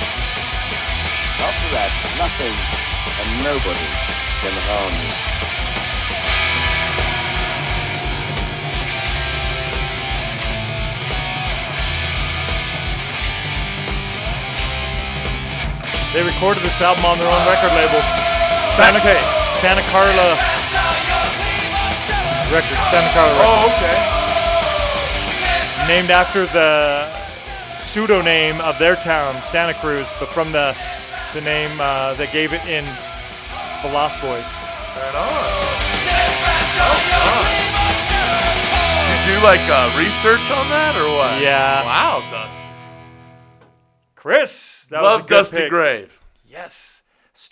[1.42, 2.54] After that, nothing
[3.18, 3.88] and nobody
[4.42, 5.32] can harm you.
[16.12, 18.02] They recorded this album on their own record label.
[18.76, 19.00] Santa,
[19.48, 20.36] Santa Carla
[22.52, 22.76] Records.
[22.92, 23.80] Santa Carla oh, Records.
[23.80, 24.11] Oh, okay.
[25.88, 27.06] Named after the
[27.76, 30.76] pseudonym of their town, Santa Cruz, but from the
[31.34, 32.84] the name uh, they gave it in
[33.82, 34.46] the Lost Boys.
[34.96, 35.52] Right on.
[39.10, 41.42] You do like uh, research on that or what?
[41.42, 41.84] Yeah.
[41.84, 42.68] Wow, Dusty.
[44.14, 45.70] Chris, that was a Love good Dusty pick.
[45.70, 46.20] Grave.
[46.48, 46.81] Yes,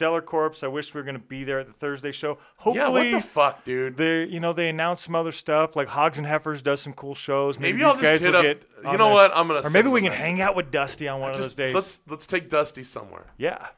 [0.00, 0.62] Stellar Corpse.
[0.62, 2.38] I wish we were gonna be there at the Thursday show.
[2.56, 3.98] Hopefully, Yeah, what the fuck, dude?
[3.98, 7.14] they you know they announced some other stuff like Hogs and Heifers does some cool
[7.14, 7.58] shows.
[7.58, 8.42] Maybe, Maybe I'll just hit up.
[8.42, 8.64] get.
[8.82, 9.12] You know there.
[9.12, 9.36] what?
[9.36, 9.60] I'm gonna.
[9.60, 11.74] Or maybe we can hang out with Dusty on one of those days.
[11.74, 13.26] Let's let's take Dusty somewhere.
[13.36, 13.68] yeah.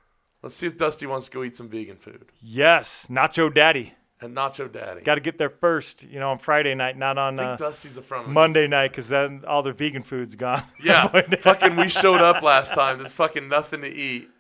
[0.44, 2.26] Let's see if Dusty wants to go eat some vegan food.
[2.40, 3.94] Yes, Nacho Daddy.
[4.20, 5.00] And Nacho Daddy.
[5.02, 6.04] Got to get there first.
[6.04, 8.26] You know, on Friday night, not on uh, Dusty's a friend.
[8.28, 10.62] Monday night, because then all their vegan food's gone.
[10.84, 11.74] Yeah, fucking.
[11.76, 12.98] We showed up last time.
[12.98, 14.30] There's fucking nothing to eat.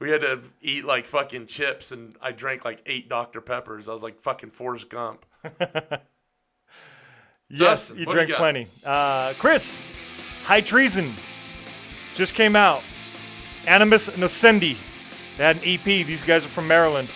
[0.00, 3.88] We had to eat like fucking chips, and I drank like eight Dr Peppers.
[3.88, 5.24] I was like fucking Forrest Gump.
[7.50, 8.68] Yes, Dustin, you drank you plenty.
[8.84, 9.84] Uh, Chris,
[10.44, 11.14] High Treason
[12.14, 12.82] just came out.
[13.66, 14.76] Animus Nocendi.
[15.36, 15.84] They had an EP.
[15.84, 17.10] These guys are from Maryland.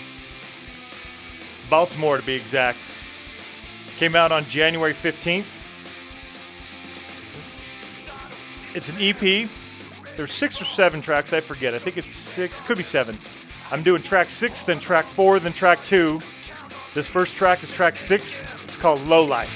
[1.70, 2.78] Baltimore, to be exact.
[3.96, 5.46] Came out on January 15th.
[8.74, 9.48] It's an EP.
[10.18, 11.32] There's six or seven tracks.
[11.32, 11.74] I forget.
[11.74, 12.60] I think it's six.
[12.62, 13.16] Could be seven.
[13.70, 16.20] I'm doing track six, then track four, then track two.
[16.92, 18.42] This first track is track six.
[18.64, 19.54] It's called Low Life.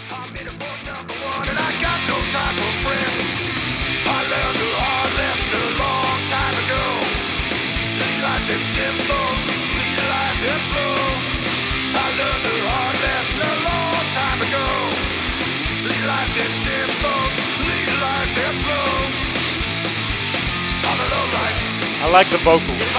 [22.12, 22.92] Like the vocals.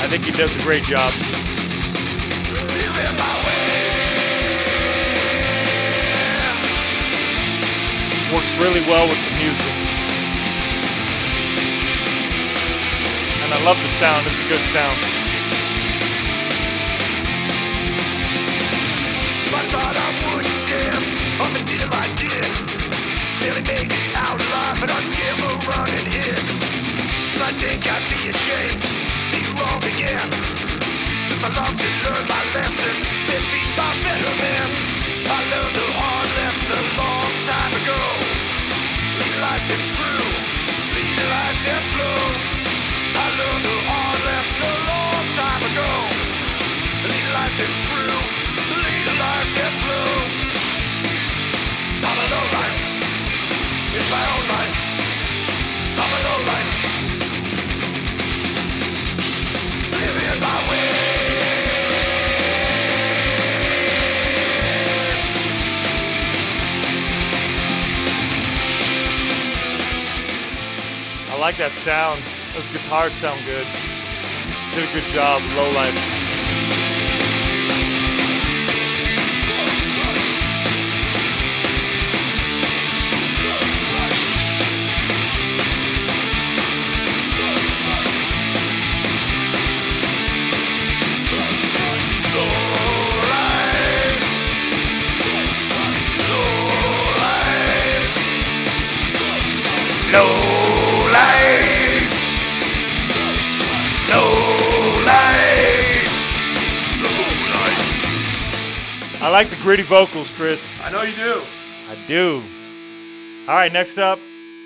[0.00, 1.12] I think he does a great job.
[8.32, 9.74] Works really well with the music.
[13.44, 14.26] And I love the sound.
[14.28, 14.96] It's a good sound.
[19.52, 20.08] I thought I
[20.68, 20.96] dare
[21.44, 22.48] up until I did.
[23.42, 24.07] Made it
[24.80, 26.42] but I'm never run and hid.
[27.42, 28.82] I think I'd be ashamed,
[29.32, 30.30] be wrong again.
[31.28, 32.94] Took my lumps and learned my lesson,
[33.26, 34.87] been beat by better men.
[71.48, 72.20] Like that sound.
[72.52, 73.66] Those guitars sound good.
[74.74, 75.40] Did a good job.
[75.56, 75.96] Low life.
[100.12, 100.57] Low
[109.28, 110.80] I like the gritty vocals, Chris.
[110.82, 111.42] I know you do.
[111.90, 112.42] I do.
[113.46, 114.18] All right, next up,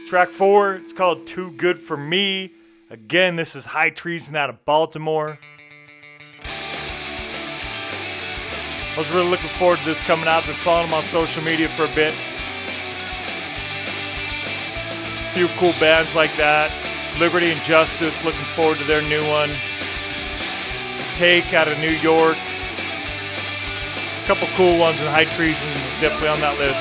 [0.07, 0.77] track four.
[0.77, 2.53] It's called Too Good for Me.
[2.89, 5.41] Again, this is High Treason out of Baltimore.
[6.45, 6.49] I
[8.97, 10.47] was really looking forward to this coming out.
[10.47, 12.15] Been following them on social media for a bit.
[15.19, 16.73] A Few cool bands like that.
[17.19, 19.51] Liberty and Justice, looking forward to their new one.
[21.15, 22.37] Take out of New York.
[24.27, 26.79] Couple cool ones, and High Treason is definitely on that list.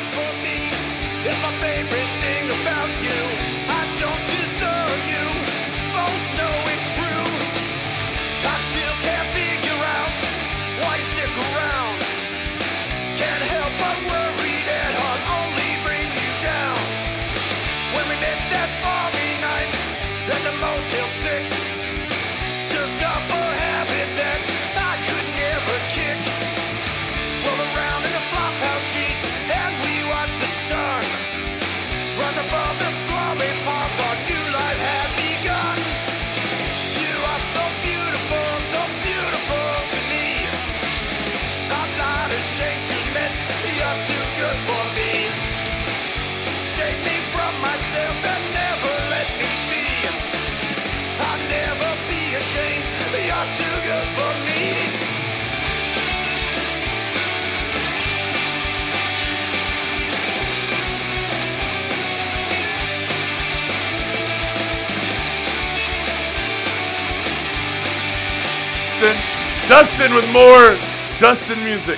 [69.71, 70.75] Dustin with more
[71.17, 71.97] Dustin music.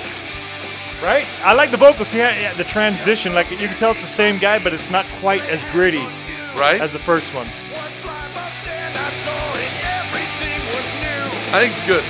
[1.02, 1.26] Right?
[1.42, 2.06] I like the vocals.
[2.06, 3.34] See, yeah, yeah, the transition.
[3.34, 6.06] Like you can tell it's the same guy, but it's not quite as gritty
[6.54, 6.80] Right?
[6.80, 7.46] as the first one.
[7.46, 9.74] Was blind, but then I saw it.
[9.90, 11.50] Everything was new.
[11.50, 12.04] I think it's good.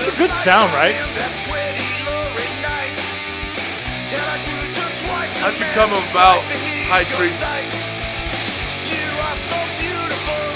[0.00, 0.96] It's a good sound, right?
[1.12, 2.96] That sweaty, lurid night.
[4.16, 6.40] And I grew to twice How'd you come about
[6.88, 7.93] High sight.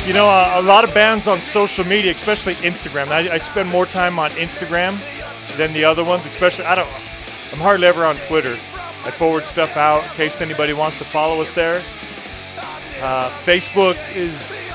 [0.08, 2.12] You are so beautiful, so You know, uh, a lot of bands on social media,
[2.12, 3.08] especially Instagram.
[3.08, 4.96] I, I spend more time on Instagram
[5.56, 6.26] than the other ones.
[6.26, 6.88] Especially, I don't.
[7.52, 8.52] I'm hardly ever on Twitter.
[8.52, 11.76] I forward stuff out in case anybody wants to follow us there.
[13.02, 14.74] Uh, Facebook is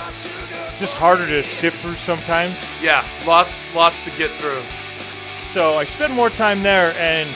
[0.79, 2.81] just harder to sift through sometimes.
[2.81, 4.63] Yeah, lots lots to get through.
[5.51, 7.27] So I spend more time there, and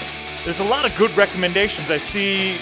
[0.46, 1.90] there's a lot of good recommendations.
[1.92, 2.58] I see,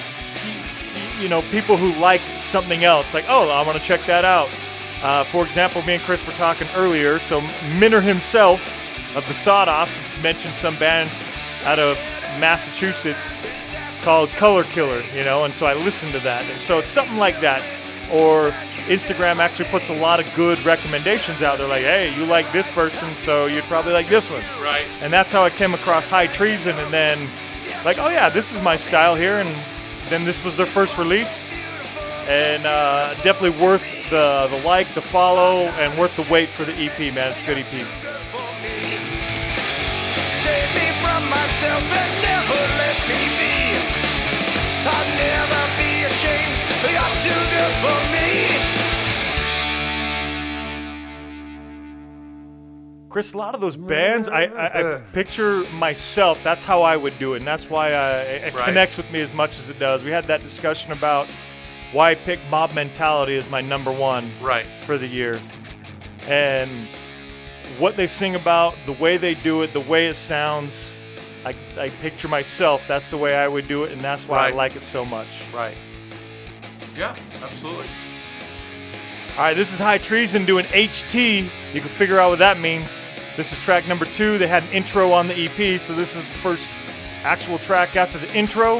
[1.22, 4.50] you know, people who like something else, like, oh, I want to check that out.
[5.04, 7.20] Uh, for example, me and Chris were talking earlier.
[7.20, 7.42] So
[7.78, 8.82] Minner himself
[9.16, 11.10] of the Sawdust mentioned some band
[11.64, 11.98] out of
[12.40, 13.42] Massachusetts
[14.02, 16.44] called Color Killer, you know, and so I listened to that.
[16.50, 17.64] And so it's something like that.
[18.12, 18.50] Or
[18.86, 22.70] Instagram actually puts a lot of good recommendations out there, like, hey, you like this
[22.70, 24.44] person, so you'd probably like this one.
[24.64, 24.86] Right.
[25.02, 27.28] And that's how I came across High Treason, and then,
[27.84, 29.50] like, oh yeah, this is my style here, and
[30.10, 31.45] then this was their first release,
[32.28, 36.74] and uh, definitely worth the the like, the follow, and worth the wait for the
[36.74, 37.32] EP, man.
[37.32, 37.66] It's a good EP.
[40.46, 43.56] Save me from myself and never let me be.
[44.88, 46.58] I'll never be ashamed.
[46.86, 48.30] You're too good for me.
[53.10, 56.44] Chris, a lot of those bands, I, I, I picture myself.
[56.44, 58.66] That's how I would do it, and that's why I, it Right.
[58.66, 60.04] connects with me as much as it does.
[60.04, 61.30] We had that discussion about
[61.92, 64.30] why I picked Mob Mentality as my number one.
[64.42, 64.68] Right.
[64.82, 65.40] for the year.
[66.28, 66.70] And
[67.78, 70.92] what they sing about, the way they do it, the way it sounds,
[71.46, 72.84] I, I picture myself.
[72.88, 74.54] That's the way I would do it, and that's why Right.
[74.54, 75.28] I like it so much.
[75.54, 75.80] Right.
[76.98, 77.86] Yeah, absolutely.
[79.38, 81.44] All right, this is High Treason doing HT.
[81.74, 83.06] You can figure out what that means.
[83.36, 84.38] This is track number two.
[84.38, 86.70] They had an intro on the EP, so this is the first
[87.24, 88.80] actual track after the intro.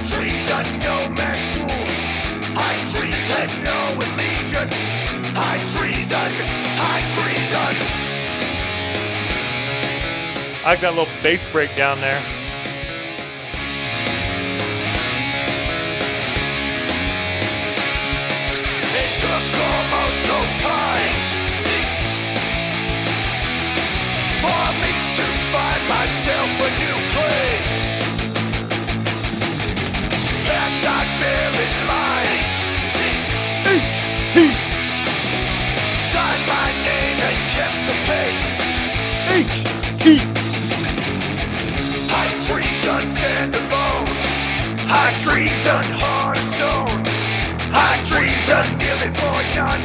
[0.00, 1.96] High treason, no man's fools.
[2.56, 4.74] High treason, pledge no allegiance.
[5.36, 6.32] High treason,
[6.80, 7.76] high treason.
[10.64, 12.39] I like that little bass break down there.
[45.60, 47.04] Treason, heart of stone.
[47.68, 49.84] High treason, kneel before none.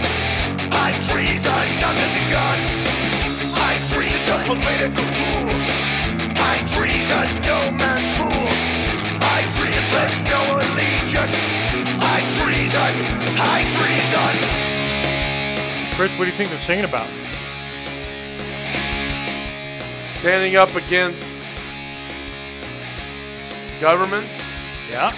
[0.71, 2.59] High treason, under the gun.
[3.51, 5.67] High treason, no political tools.
[6.39, 8.61] High treason, no man's fools.
[9.19, 11.43] High treason, pledge no allegiance.
[11.99, 12.93] High treason,
[13.35, 14.33] high treason.
[15.97, 17.09] Chris, what do you think they're singing about?
[20.23, 21.45] Standing up against
[23.81, 24.47] governments,
[24.89, 25.11] Yeah.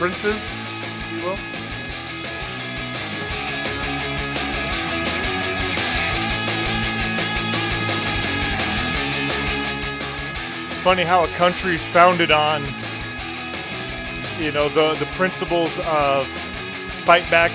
[0.00, 1.36] Princes, if you will.
[10.68, 12.62] It's funny how a country is founded on,
[14.38, 16.26] you know, the the principles of
[17.04, 17.52] fight back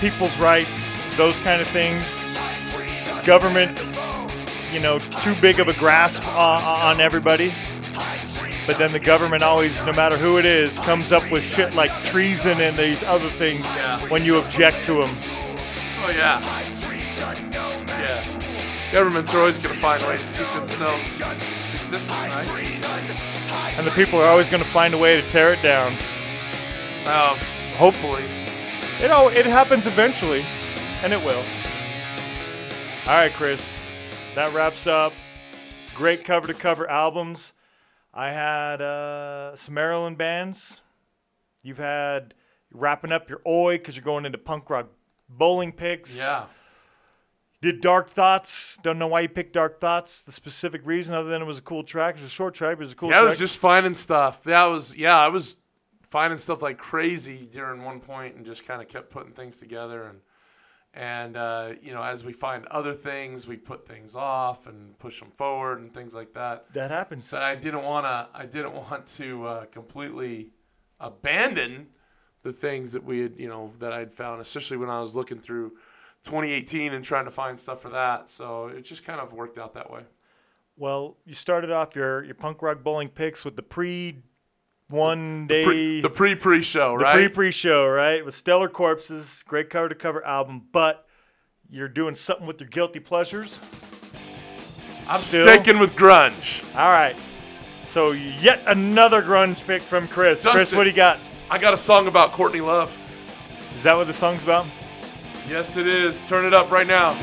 [0.00, 2.04] people's rights, those kind of things.
[3.26, 3.78] Government,
[4.72, 7.52] you know, too big of a grasp on, on everybody.
[8.66, 11.92] But then the government always, no matter who it is, comes up with shit like
[12.04, 13.98] treason and these other things Yeah.
[14.08, 15.16] when you object to them.
[16.04, 16.40] Oh yeah.
[17.88, 18.24] Yeah.
[18.92, 21.20] Governments are always going to find ways to keep themselves
[21.74, 23.74] existing, right?
[23.76, 25.92] And the people are always going to find a way to tear it down.
[27.06, 27.36] Um,
[27.76, 28.24] hopefully.
[29.00, 30.44] You know, it happens eventually,
[31.02, 31.42] and it will.
[33.06, 33.80] All right, Chris,
[34.34, 35.12] that wraps up
[35.94, 37.52] great cover to cover albums.
[38.16, 40.80] I had uh, some Maryland bands.
[41.62, 42.32] You've had
[42.72, 44.88] wrapping up your Oi because you're going into punk rock
[45.28, 46.16] bowling picks.
[46.16, 46.46] Yeah.
[47.60, 48.78] did Dark Thoughts.
[48.82, 50.22] Don't know why you picked Dark Thoughts.
[50.22, 52.14] The specific reason, other than it was a cool track.
[52.14, 53.18] It was a short track, but it was a cool track.
[53.18, 54.44] Yeah, I was just finding stuff.
[54.44, 55.58] That was yeah, I was
[56.02, 60.04] finding stuff like crazy during one point and just kind of kept putting things together
[60.04, 60.20] and
[60.96, 65.20] and uh, you know as we find other things, we put things off and push
[65.20, 66.72] them forward and things like that.
[66.72, 67.26] that happens.
[67.26, 70.50] So I didn't want to I didn't want to uh, completely
[70.98, 71.88] abandon
[72.42, 75.38] the things that we had you know that I'd found, especially when I was looking
[75.38, 75.72] through
[76.24, 78.28] 2018 and trying to find stuff for that.
[78.28, 80.02] So it just kind of worked out that way.
[80.76, 84.22] Well, you started off your, your punk rock bowling picks with the pre
[84.88, 88.24] one day the pre pre show, the pre pre show, right?
[88.24, 91.06] With Stellar Corpses, great cover to cover album, but
[91.68, 93.58] you're doing something with your guilty pleasures.
[95.08, 95.46] I'm Still?
[95.46, 96.64] sticking with grunge.
[96.76, 97.16] All right.
[97.84, 100.44] So yet another grunge pick from Chris.
[100.44, 101.18] Chris, what do you got?
[101.50, 102.96] I got a song about Courtney Love.
[103.76, 104.66] Is that what the song's about?
[105.48, 106.22] Yes, it is.
[106.22, 107.16] Turn it up right now.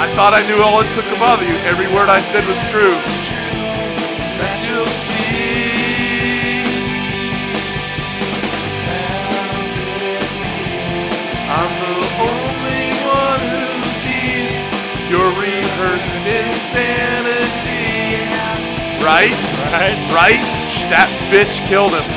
[0.00, 1.52] I thought I knew all it took to bother you.
[1.68, 2.96] Every word I said was true.
[4.40, 6.64] That you'll see.
[11.52, 14.56] I'm the only one who sees
[15.12, 18.24] your rehearsed insanity.
[19.04, 19.36] Right?
[19.68, 20.00] Right.
[20.16, 20.40] Right?
[20.88, 22.08] That bitch killed him.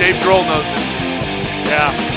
[0.00, 0.80] Dave Grohl knows it.
[1.68, 2.13] Yeah.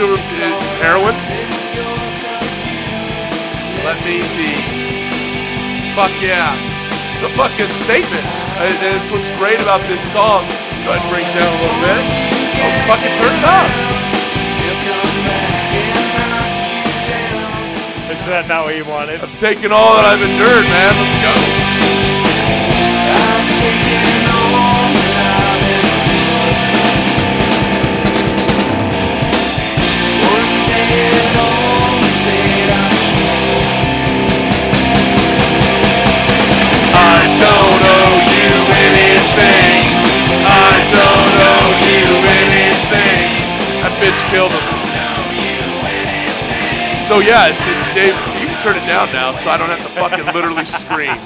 [0.00, 0.14] Uh,
[0.78, 1.10] heroin.
[3.82, 4.54] Let me be.
[5.98, 6.54] Fuck yeah.
[7.14, 8.22] It's a fucking statement.
[8.62, 10.46] And and it's what's great about this song.
[10.86, 11.98] Go ahead and bring it down a little bit.
[12.62, 13.70] Oh, fucking turn it up.
[18.14, 19.20] Is that not what you wanted?
[19.20, 20.94] I'm taking all that I've endured, man.
[20.94, 21.57] Let's go.
[44.30, 44.78] Killed him.
[47.08, 48.14] So yeah, it's it's Dave.
[48.42, 51.16] You can turn it down now, so I don't have to fucking literally scream.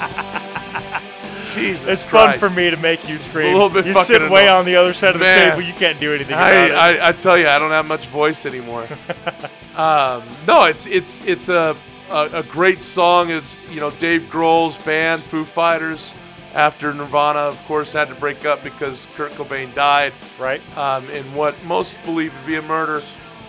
[1.53, 3.49] Jesus, It's fun for me to make you scream.
[3.49, 5.51] A little bit you sit way on the other side of the Man.
[5.51, 5.61] table.
[5.61, 6.71] You can't do anything about I, it.
[7.01, 8.87] I, I tell you, I don't have much voice anymore.
[9.75, 11.75] um, no, it's it's it's a,
[12.09, 13.29] a a great song.
[13.29, 16.15] It's you know Dave Grohl's band, Foo Fighters.
[16.53, 20.61] After Nirvana, of course, had to break up because Kurt Cobain died right?
[20.77, 23.01] um, in what most believe to be a murder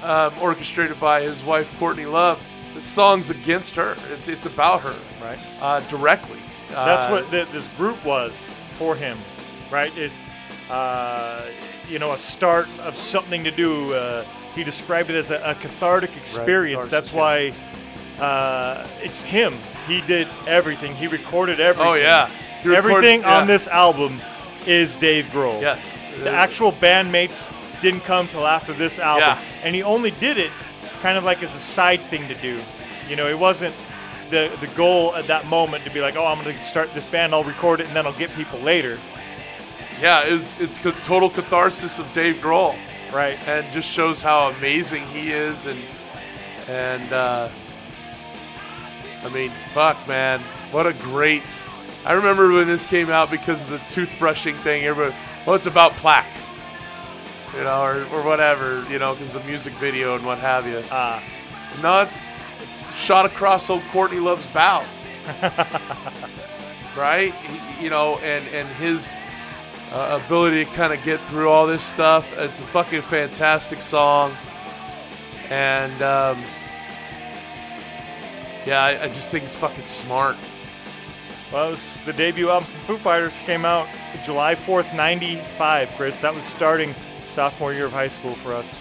[0.02, 2.42] um, orchestrated by his wife Courtney Love.
[2.74, 3.94] The song's against her.
[4.12, 5.38] It's it's about her, Right.
[5.60, 6.38] uh, directly.
[6.70, 9.16] That's Uh, what th- this group was for him,
[9.70, 9.96] right?
[9.96, 10.20] Is
[10.70, 11.42] uh,
[11.88, 13.92] you know a start of something to do.
[13.94, 14.24] Uh,
[14.56, 16.88] he described it as a, a cathartic experience.
[16.88, 17.52] catharsis, That's why
[18.18, 19.54] uh, it's him.
[19.86, 20.94] He did everything.
[20.96, 21.92] He recorded everything.
[21.92, 22.28] Oh yeah,
[22.66, 24.20] Everything on this album
[24.66, 25.60] is Dave Grohl.
[25.60, 27.52] Yes, The actual bandmates
[27.82, 29.38] didn't come till after this album, Yeah.
[29.62, 30.50] and he only did it
[31.02, 32.58] kind of like as a side thing to do.
[33.10, 33.74] You know, it wasn't
[34.30, 37.04] the the goal at that moment to be like, oh, I'm going to start this
[37.04, 38.98] band, I'll record it, and then I'll get people later,
[40.00, 42.74] Yeah, it was, it's total catharsis of Dave Grohl.
[43.12, 43.38] right?
[43.46, 45.78] and just shows how amazing he is and
[46.68, 47.48] and uh,
[49.24, 50.40] I mean fuck man
[50.72, 51.44] what a great
[52.06, 55.14] I remember when this came out because of the toothbrushing thing everybody
[55.46, 56.26] well it's about plaque
[57.56, 60.82] you know or, or whatever you know because the music video and what have you
[60.90, 61.22] Ah.
[61.82, 62.28] no it's
[62.62, 64.86] it's shot across old Courtney Love's mouth
[66.96, 69.14] right He- you know and and his
[69.92, 72.36] uh, ability to kind of get through all this stuff.
[72.36, 74.32] It's a fucking fantastic song,
[75.50, 76.42] and um,
[78.66, 80.36] yeah, I, I just think it's fucking smart.
[81.54, 83.86] Well, was the debut album from Foo Fighters came out
[84.24, 86.20] July 4th, 95, Chris.
[86.20, 86.92] That was starting
[87.26, 88.76] sophomore year of high school for us.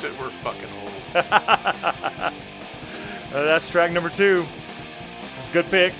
[0.00, 2.34] Shit, we're fucking old.
[3.32, 4.44] Uh, that's track number two.
[5.38, 5.92] It's a good pick.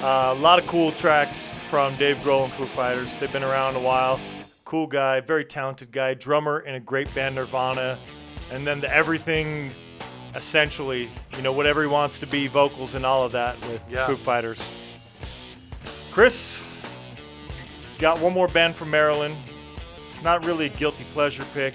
[0.00, 3.18] Uh, a lot of cool tracks from Dave Grohl and Foo Fighters.
[3.18, 4.18] They've been around a while.
[4.64, 7.98] Cool guy, very talented guy, drummer in a great band Nirvana,
[8.50, 9.72] and then the everything,
[10.34, 14.06] essentially, you know, whatever he wants to be, vocals and all of that with Yeah.
[14.06, 14.60] Foo Fighters.
[16.10, 16.60] Chris,
[17.98, 19.36] got one more band from Maryland.
[20.06, 21.74] It's not really a guilty pleasure pick,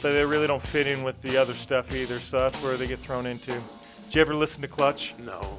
[0.00, 2.86] but they really don't fit in with the other stuff either, so that's where they
[2.86, 3.52] get thrown into.
[3.52, 5.14] Did you ever listen to Clutch?
[5.18, 5.58] No.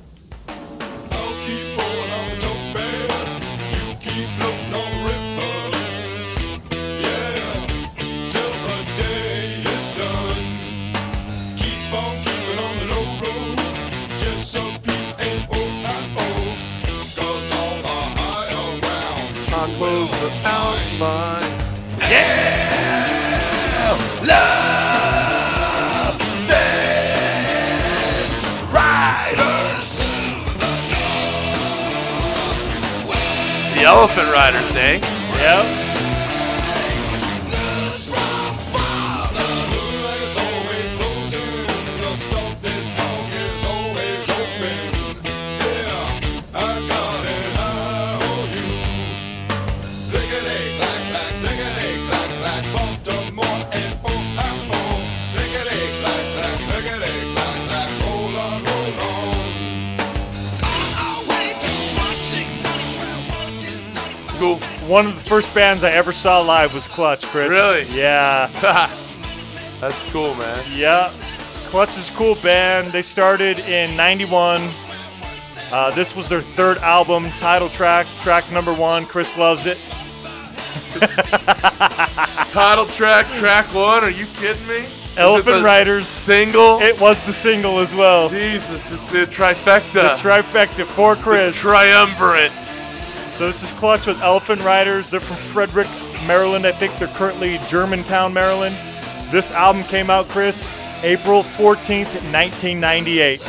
[19.76, 21.42] I'll close the outline.
[33.74, 35.00] The Elephant Riders, eh?
[35.42, 35.85] Yep.
[64.88, 67.50] One of the first bands I ever saw live was Clutch, Chris.
[67.50, 67.84] Really?
[68.00, 68.50] Yeah.
[69.82, 70.64] That's cool, man.
[70.74, 71.10] Yeah.
[71.70, 72.88] Clutch is a cool band.
[72.88, 74.62] They started in 91.
[75.72, 79.06] Uh, this was their third album, title track, track number one.
[79.06, 79.80] Chris loves it.
[82.52, 84.04] Title track, track one.
[84.04, 84.86] Are you kidding me?
[85.18, 86.08] Elephant Riders.
[86.08, 86.80] Single.
[86.82, 88.30] It was the single as well.
[88.30, 89.94] Jesus, it's a trifecta.
[89.94, 91.58] The Trifecta for Chris.
[91.58, 92.85] The Triumvirate.
[93.36, 95.12] So this is Clutch with Elephant Riders.
[95.12, 95.90] They're from Frederick,
[96.26, 96.66] Maryland.
[96.66, 98.78] I think they're currently Germantown, Maryland.
[99.30, 100.72] This album came out, Chris,
[101.04, 103.42] April 14th, 1998.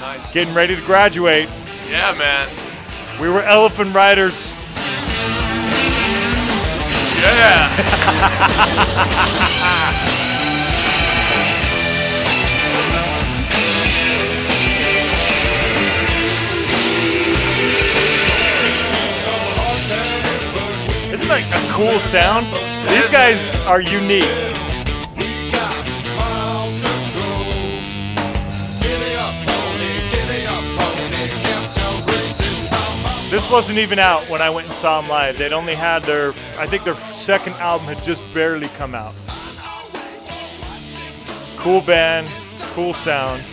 [0.00, 0.34] Nice.
[0.34, 1.48] Getting ready to graduate.
[1.88, 2.48] Yeah, man.
[3.20, 4.58] We were Elephant Riders.
[7.22, 7.70] Yeah.
[21.28, 22.46] That a cool sound?
[22.88, 24.22] These guys are unique.
[33.28, 35.36] This wasn't even out when I went and saw them live.
[35.36, 39.12] They'd only had their, I think their second album had just barely come out.
[41.56, 42.28] Cool band,
[42.72, 43.44] cool sound.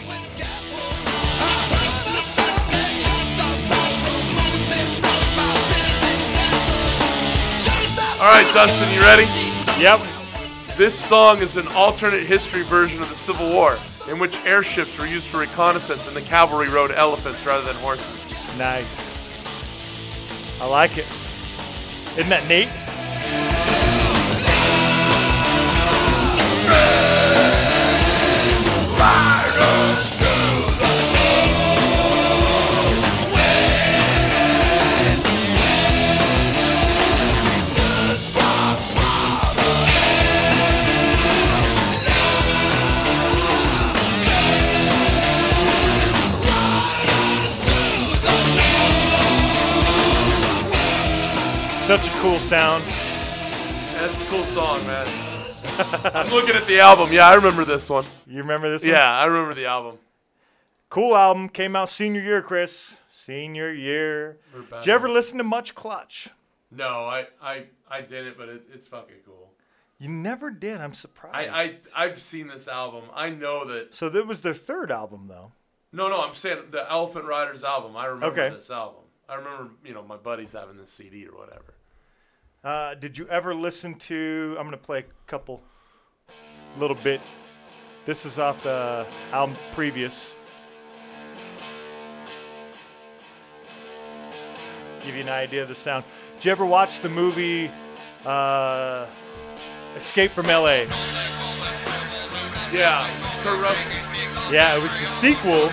[8.24, 9.24] All right, Dustin, you ready?
[9.82, 10.00] Yep.
[10.78, 13.76] This song is an alternate history version of the Civil War,
[14.10, 18.32] in which airships were used for reconnaissance and the cavalry rode elephants rather than horses.
[18.58, 19.20] Nice.
[20.62, 21.06] I like it.
[22.18, 22.70] Isn't that neat?
[51.94, 52.84] Such a cool sound.
[54.02, 55.06] That's a cool song, man.
[56.16, 57.14] I'm looking at the album.
[57.14, 58.04] Yeah, I remember this one.
[58.26, 58.82] You remember this?
[58.82, 58.90] one?
[58.90, 60.00] Yeah, I remember the album.
[60.90, 61.50] Cool album.
[61.50, 63.00] Came out senior year, Chris.
[63.12, 64.40] Senior year.
[64.72, 66.30] Did you ever listen to much Clutch?
[66.72, 69.52] No, I, I, I didn't, but it, it's fucking cool.
[70.00, 70.82] You never did.
[70.82, 71.48] I'm surprised.
[71.52, 71.62] I,
[71.96, 73.04] I, I've seen this album.
[73.14, 73.94] I know that.
[73.94, 75.52] so that was their third album, though.
[75.92, 77.96] No, no, I'm saying the Elephant Riders album.
[77.96, 78.56] I remember Okay.
[78.56, 79.02] this album.
[79.30, 81.73] I remember, you know, my buddies having this CD or whatever.
[82.64, 84.56] Uh, did you ever listen to?
[84.58, 85.62] I'm gonna play a couple,
[86.80, 87.20] little bit.
[88.06, 90.34] This is off the album previous.
[95.06, 96.06] Give you an idea of the sound.
[96.36, 97.70] Did you ever watch the movie
[98.26, 99.08] uh,
[99.98, 100.86] Escape from L.A.?
[102.72, 103.06] Yeah,
[103.44, 103.92] Kurt Russell.
[104.50, 105.70] Yeah, it was the sequel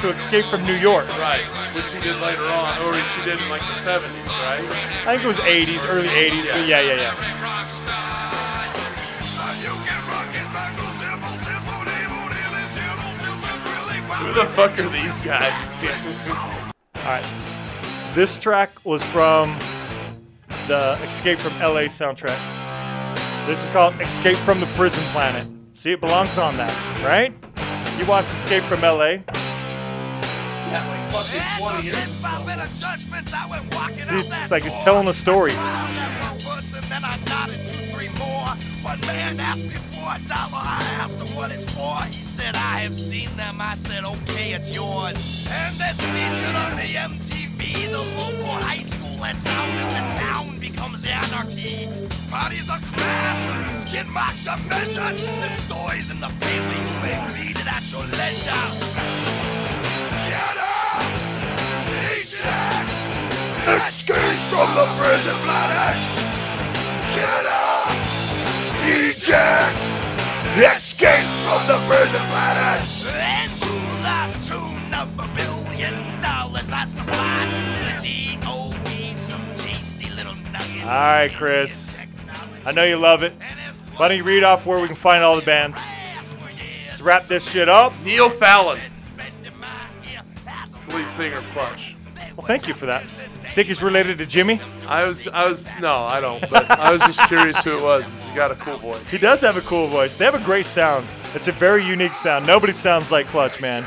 [0.00, 1.06] to Escape from New York.
[1.18, 1.44] Right,
[1.74, 4.00] which he did later on, or which he did in like the 70s,
[4.40, 4.64] right?
[5.06, 7.40] I think it was 80s, early 80s, but yeah, yeah, yeah.
[14.20, 15.76] Who the fuck are these guys?
[16.96, 17.24] All right.
[18.14, 19.54] This track was from
[20.66, 22.38] the Escape from LA soundtrack.
[23.46, 25.46] This is called Escape from the Prison Planet.
[25.74, 26.72] See, it belongs on that,
[27.04, 27.34] right?
[27.98, 29.18] You watched Escape from LA?
[31.24, 31.96] Fucking 20 years.
[34.08, 35.52] See, it's like it's telling a story.
[38.82, 40.54] One man asked me for a dollar.
[40.54, 42.02] I asked him what it's for.
[42.04, 43.60] He said, I have seen them.
[43.60, 45.46] I said, okay, it's yours.
[45.50, 47.90] And that's featured on the MTV.
[47.92, 51.88] The local high school out the town becomes anarchy.
[52.30, 55.18] Parties are crashed, skin marks are measured.
[55.18, 59.29] The stories in the paper you may read it at your leisure.
[63.66, 64.16] Escape
[64.48, 65.96] from the prison planet.
[67.14, 67.92] Get up.
[68.86, 69.76] Eject.
[70.56, 72.82] Escape from the prison planet.
[73.12, 80.10] And through the tune of a billion dollars I supply to the DOE some tasty
[80.14, 80.82] little nuggets.
[80.82, 81.96] All right, Chris.
[82.64, 83.34] I know you love it.
[83.96, 85.78] Why don't you read off where we can find all the bands?
[86.88, 87.92] Let's wrap this shit up.
[88.04, 88.80] Neil Fallon.
[90.76, 91.94] It's the lead singer of Clutch.
[92.36, 93.04] Well, thank you for that.
[93.54, 94.60] Think he's related to Jimmy?
[94.86, 96.48] I was, I was, no, I don't.
[96.48, 98.06] But I was just curious who it was.
[98.26, 99.10] He's got a cool voice.
[99.10, 100.16] He does have a cool voice.
[100.16, 101.06] They have a great sound.
[101.34, 102.46] It's a very unique sound.
[102.46, 103.84] Nobody sounds like Clutch, man.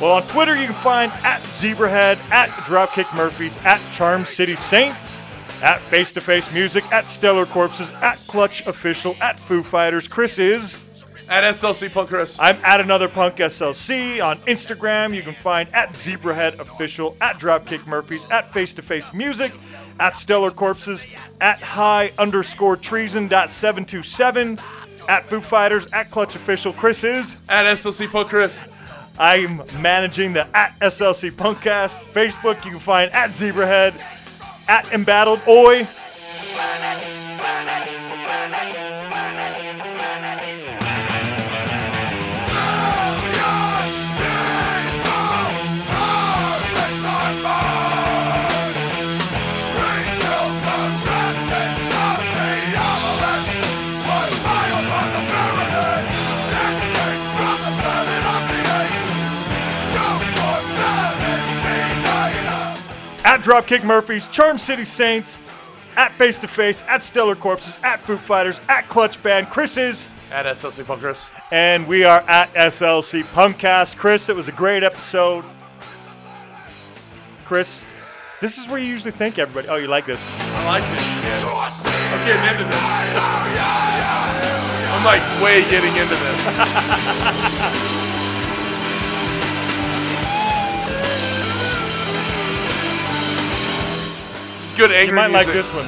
[0.00, 5.20] Well, on Twitter, you can find at Zebrahead, at Dropkick Murphys, at Charm City Saints,
[5.62, 10.08] at Face to Face Music, at Stellar Corpses, at Clutch Official, at Foo Fighters.
[10.08, 10.76] Chris is.
[11.30, 12.36] At SLC Punk Chris.
[12.40, 15.14] I'm at another punk SLC on Instagram.
[15.14, 19.52] You can find at Zebrahead Official, at Dropkick Murphys, at Face to Face Music,
[20.00, 21.06] at Stellar Corpses,
[21.40, 24.58] at High underscore Treason dot seven two seven,
[25.08, 26.72] at Foo Fighters, at Clutch Official.
[26.72, 27.40] Chris is.
[27.48, 28.64] At SLC Punk Chris.
[29.16, 31.98] I'm managing the at SLC Punkcast.
[32.12, 33.94] Facebook, you can find at Zebrahead,
[34.66, 35.86] at Embattled Oi.
[63.40, 65.38] At Dropkick Murphys, Charm City Saints,
[65.96, 69.48] at Face to Face, at Stellar Corpses, at Foo Fighters, at Clutch Band.
[69.50, 71.30] Chris is, At SLC Punk Chris.
[71.50, 73.96] and we are at SLC Punkcast.
[73.96, 75.44] Chris, it was a great episode.
[77.44, 77.86] Chris,
[78.40, 79.68] this is where you usually thank everybody.
[79.68, 80.24] Oh, you like this?
[80.38, 81.44] I like this shit.
[81.44, 82.84] I'm getting into this.
[84.92, 87.96] I'm like way getting into this.
[94.80, 95.84] good angry You might like this one.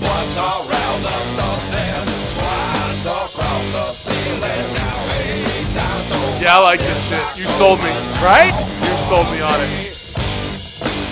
[0.00, 6.40] Once around the stomach, twice across the ceiling, now eight times over.
[6.40, 7.20] Yeah, I like this shit.
[7.36, 7.92] You sold me.
[8.24, 8.56] Right?
[8.80, 9.92] You sold me on it.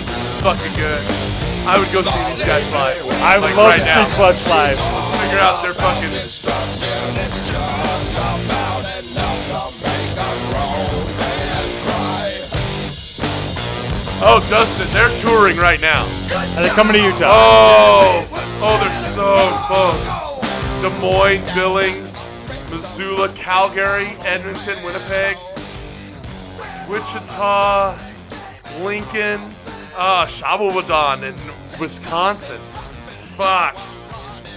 [0.09, 1.33] This is fucking good.
[1.69, 2.97] I would go see these guys live.
[3.21, 4.07] I would like love right to now.
[4.09, 4.77] see Clutch live.
[5.21, 6.42] Figure out their fucking.
[6.73, 12.33] Destruction, it's just about enough to make a grown man cry.
[14.25, 16.01] Oh, Dustin, they're touring right now.
[16.57, 17.29] Are they coming to Utah?
[17.29, 18.25] Oh,
[18.63, 20.09] oh, they're so close.
[20.81, 22.31] Des Moines, Billings,
[22.71, 25.37] Missoula, Calgary, Edmonton, Winnipeg,
[26.89, 27.95] Wichita,
[28.81, 29.39] Lincoln,
[29.95, 32.59] uh, Shawinigan in Wisconsin.
[33.37, 33.77] Fuck.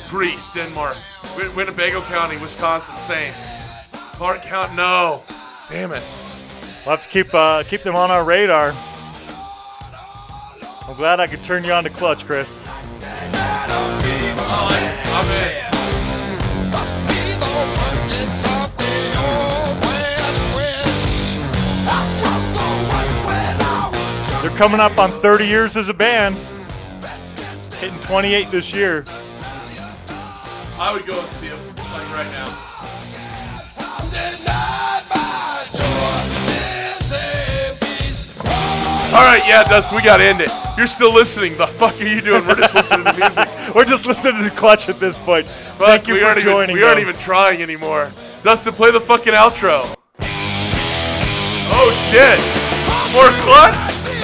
[0.08, 0.96] Greece, Denmark,
[1.36, 3.32] Win- Winnebago County, Wisconsin, same.
[3.92, 5.22] Clark County, no.
[5.70, 6.02] Damn it.
[6.84, 8.72] We'll have to keep uh, keep them on our radar.
[10.88, 12.60] I'm glad I could turn you on to Clutch, Chris.
[24.42, 26.36] They're coming up on 30 years as a band.
[27.80, 29.04] Hitting 28 this year.
[30.78, 32.48] I would go and see them like right now.
[34.12, 38.44] denied my choices and peace.
[39.14, 40.50] All right, yeah, Dustin, we gotta end it.
[40.76, 41.56] You're still listening.
[41.56, 42.46] The fuck are you doing?
[42.46, 43.48] We're just listening to music.
[43.74, 45.46] We're just listening to Clutch at this point.
[45.46, 46.70] Fuck, Thank you we for aren't joining.
[46.70, 48.10] Even, we aren't even trying anymore.
[48.42, 49.94] Dustin, play the fucking outro.
[51.72, 52.38] Oh shit!
[53.14, 54.15] More clutch?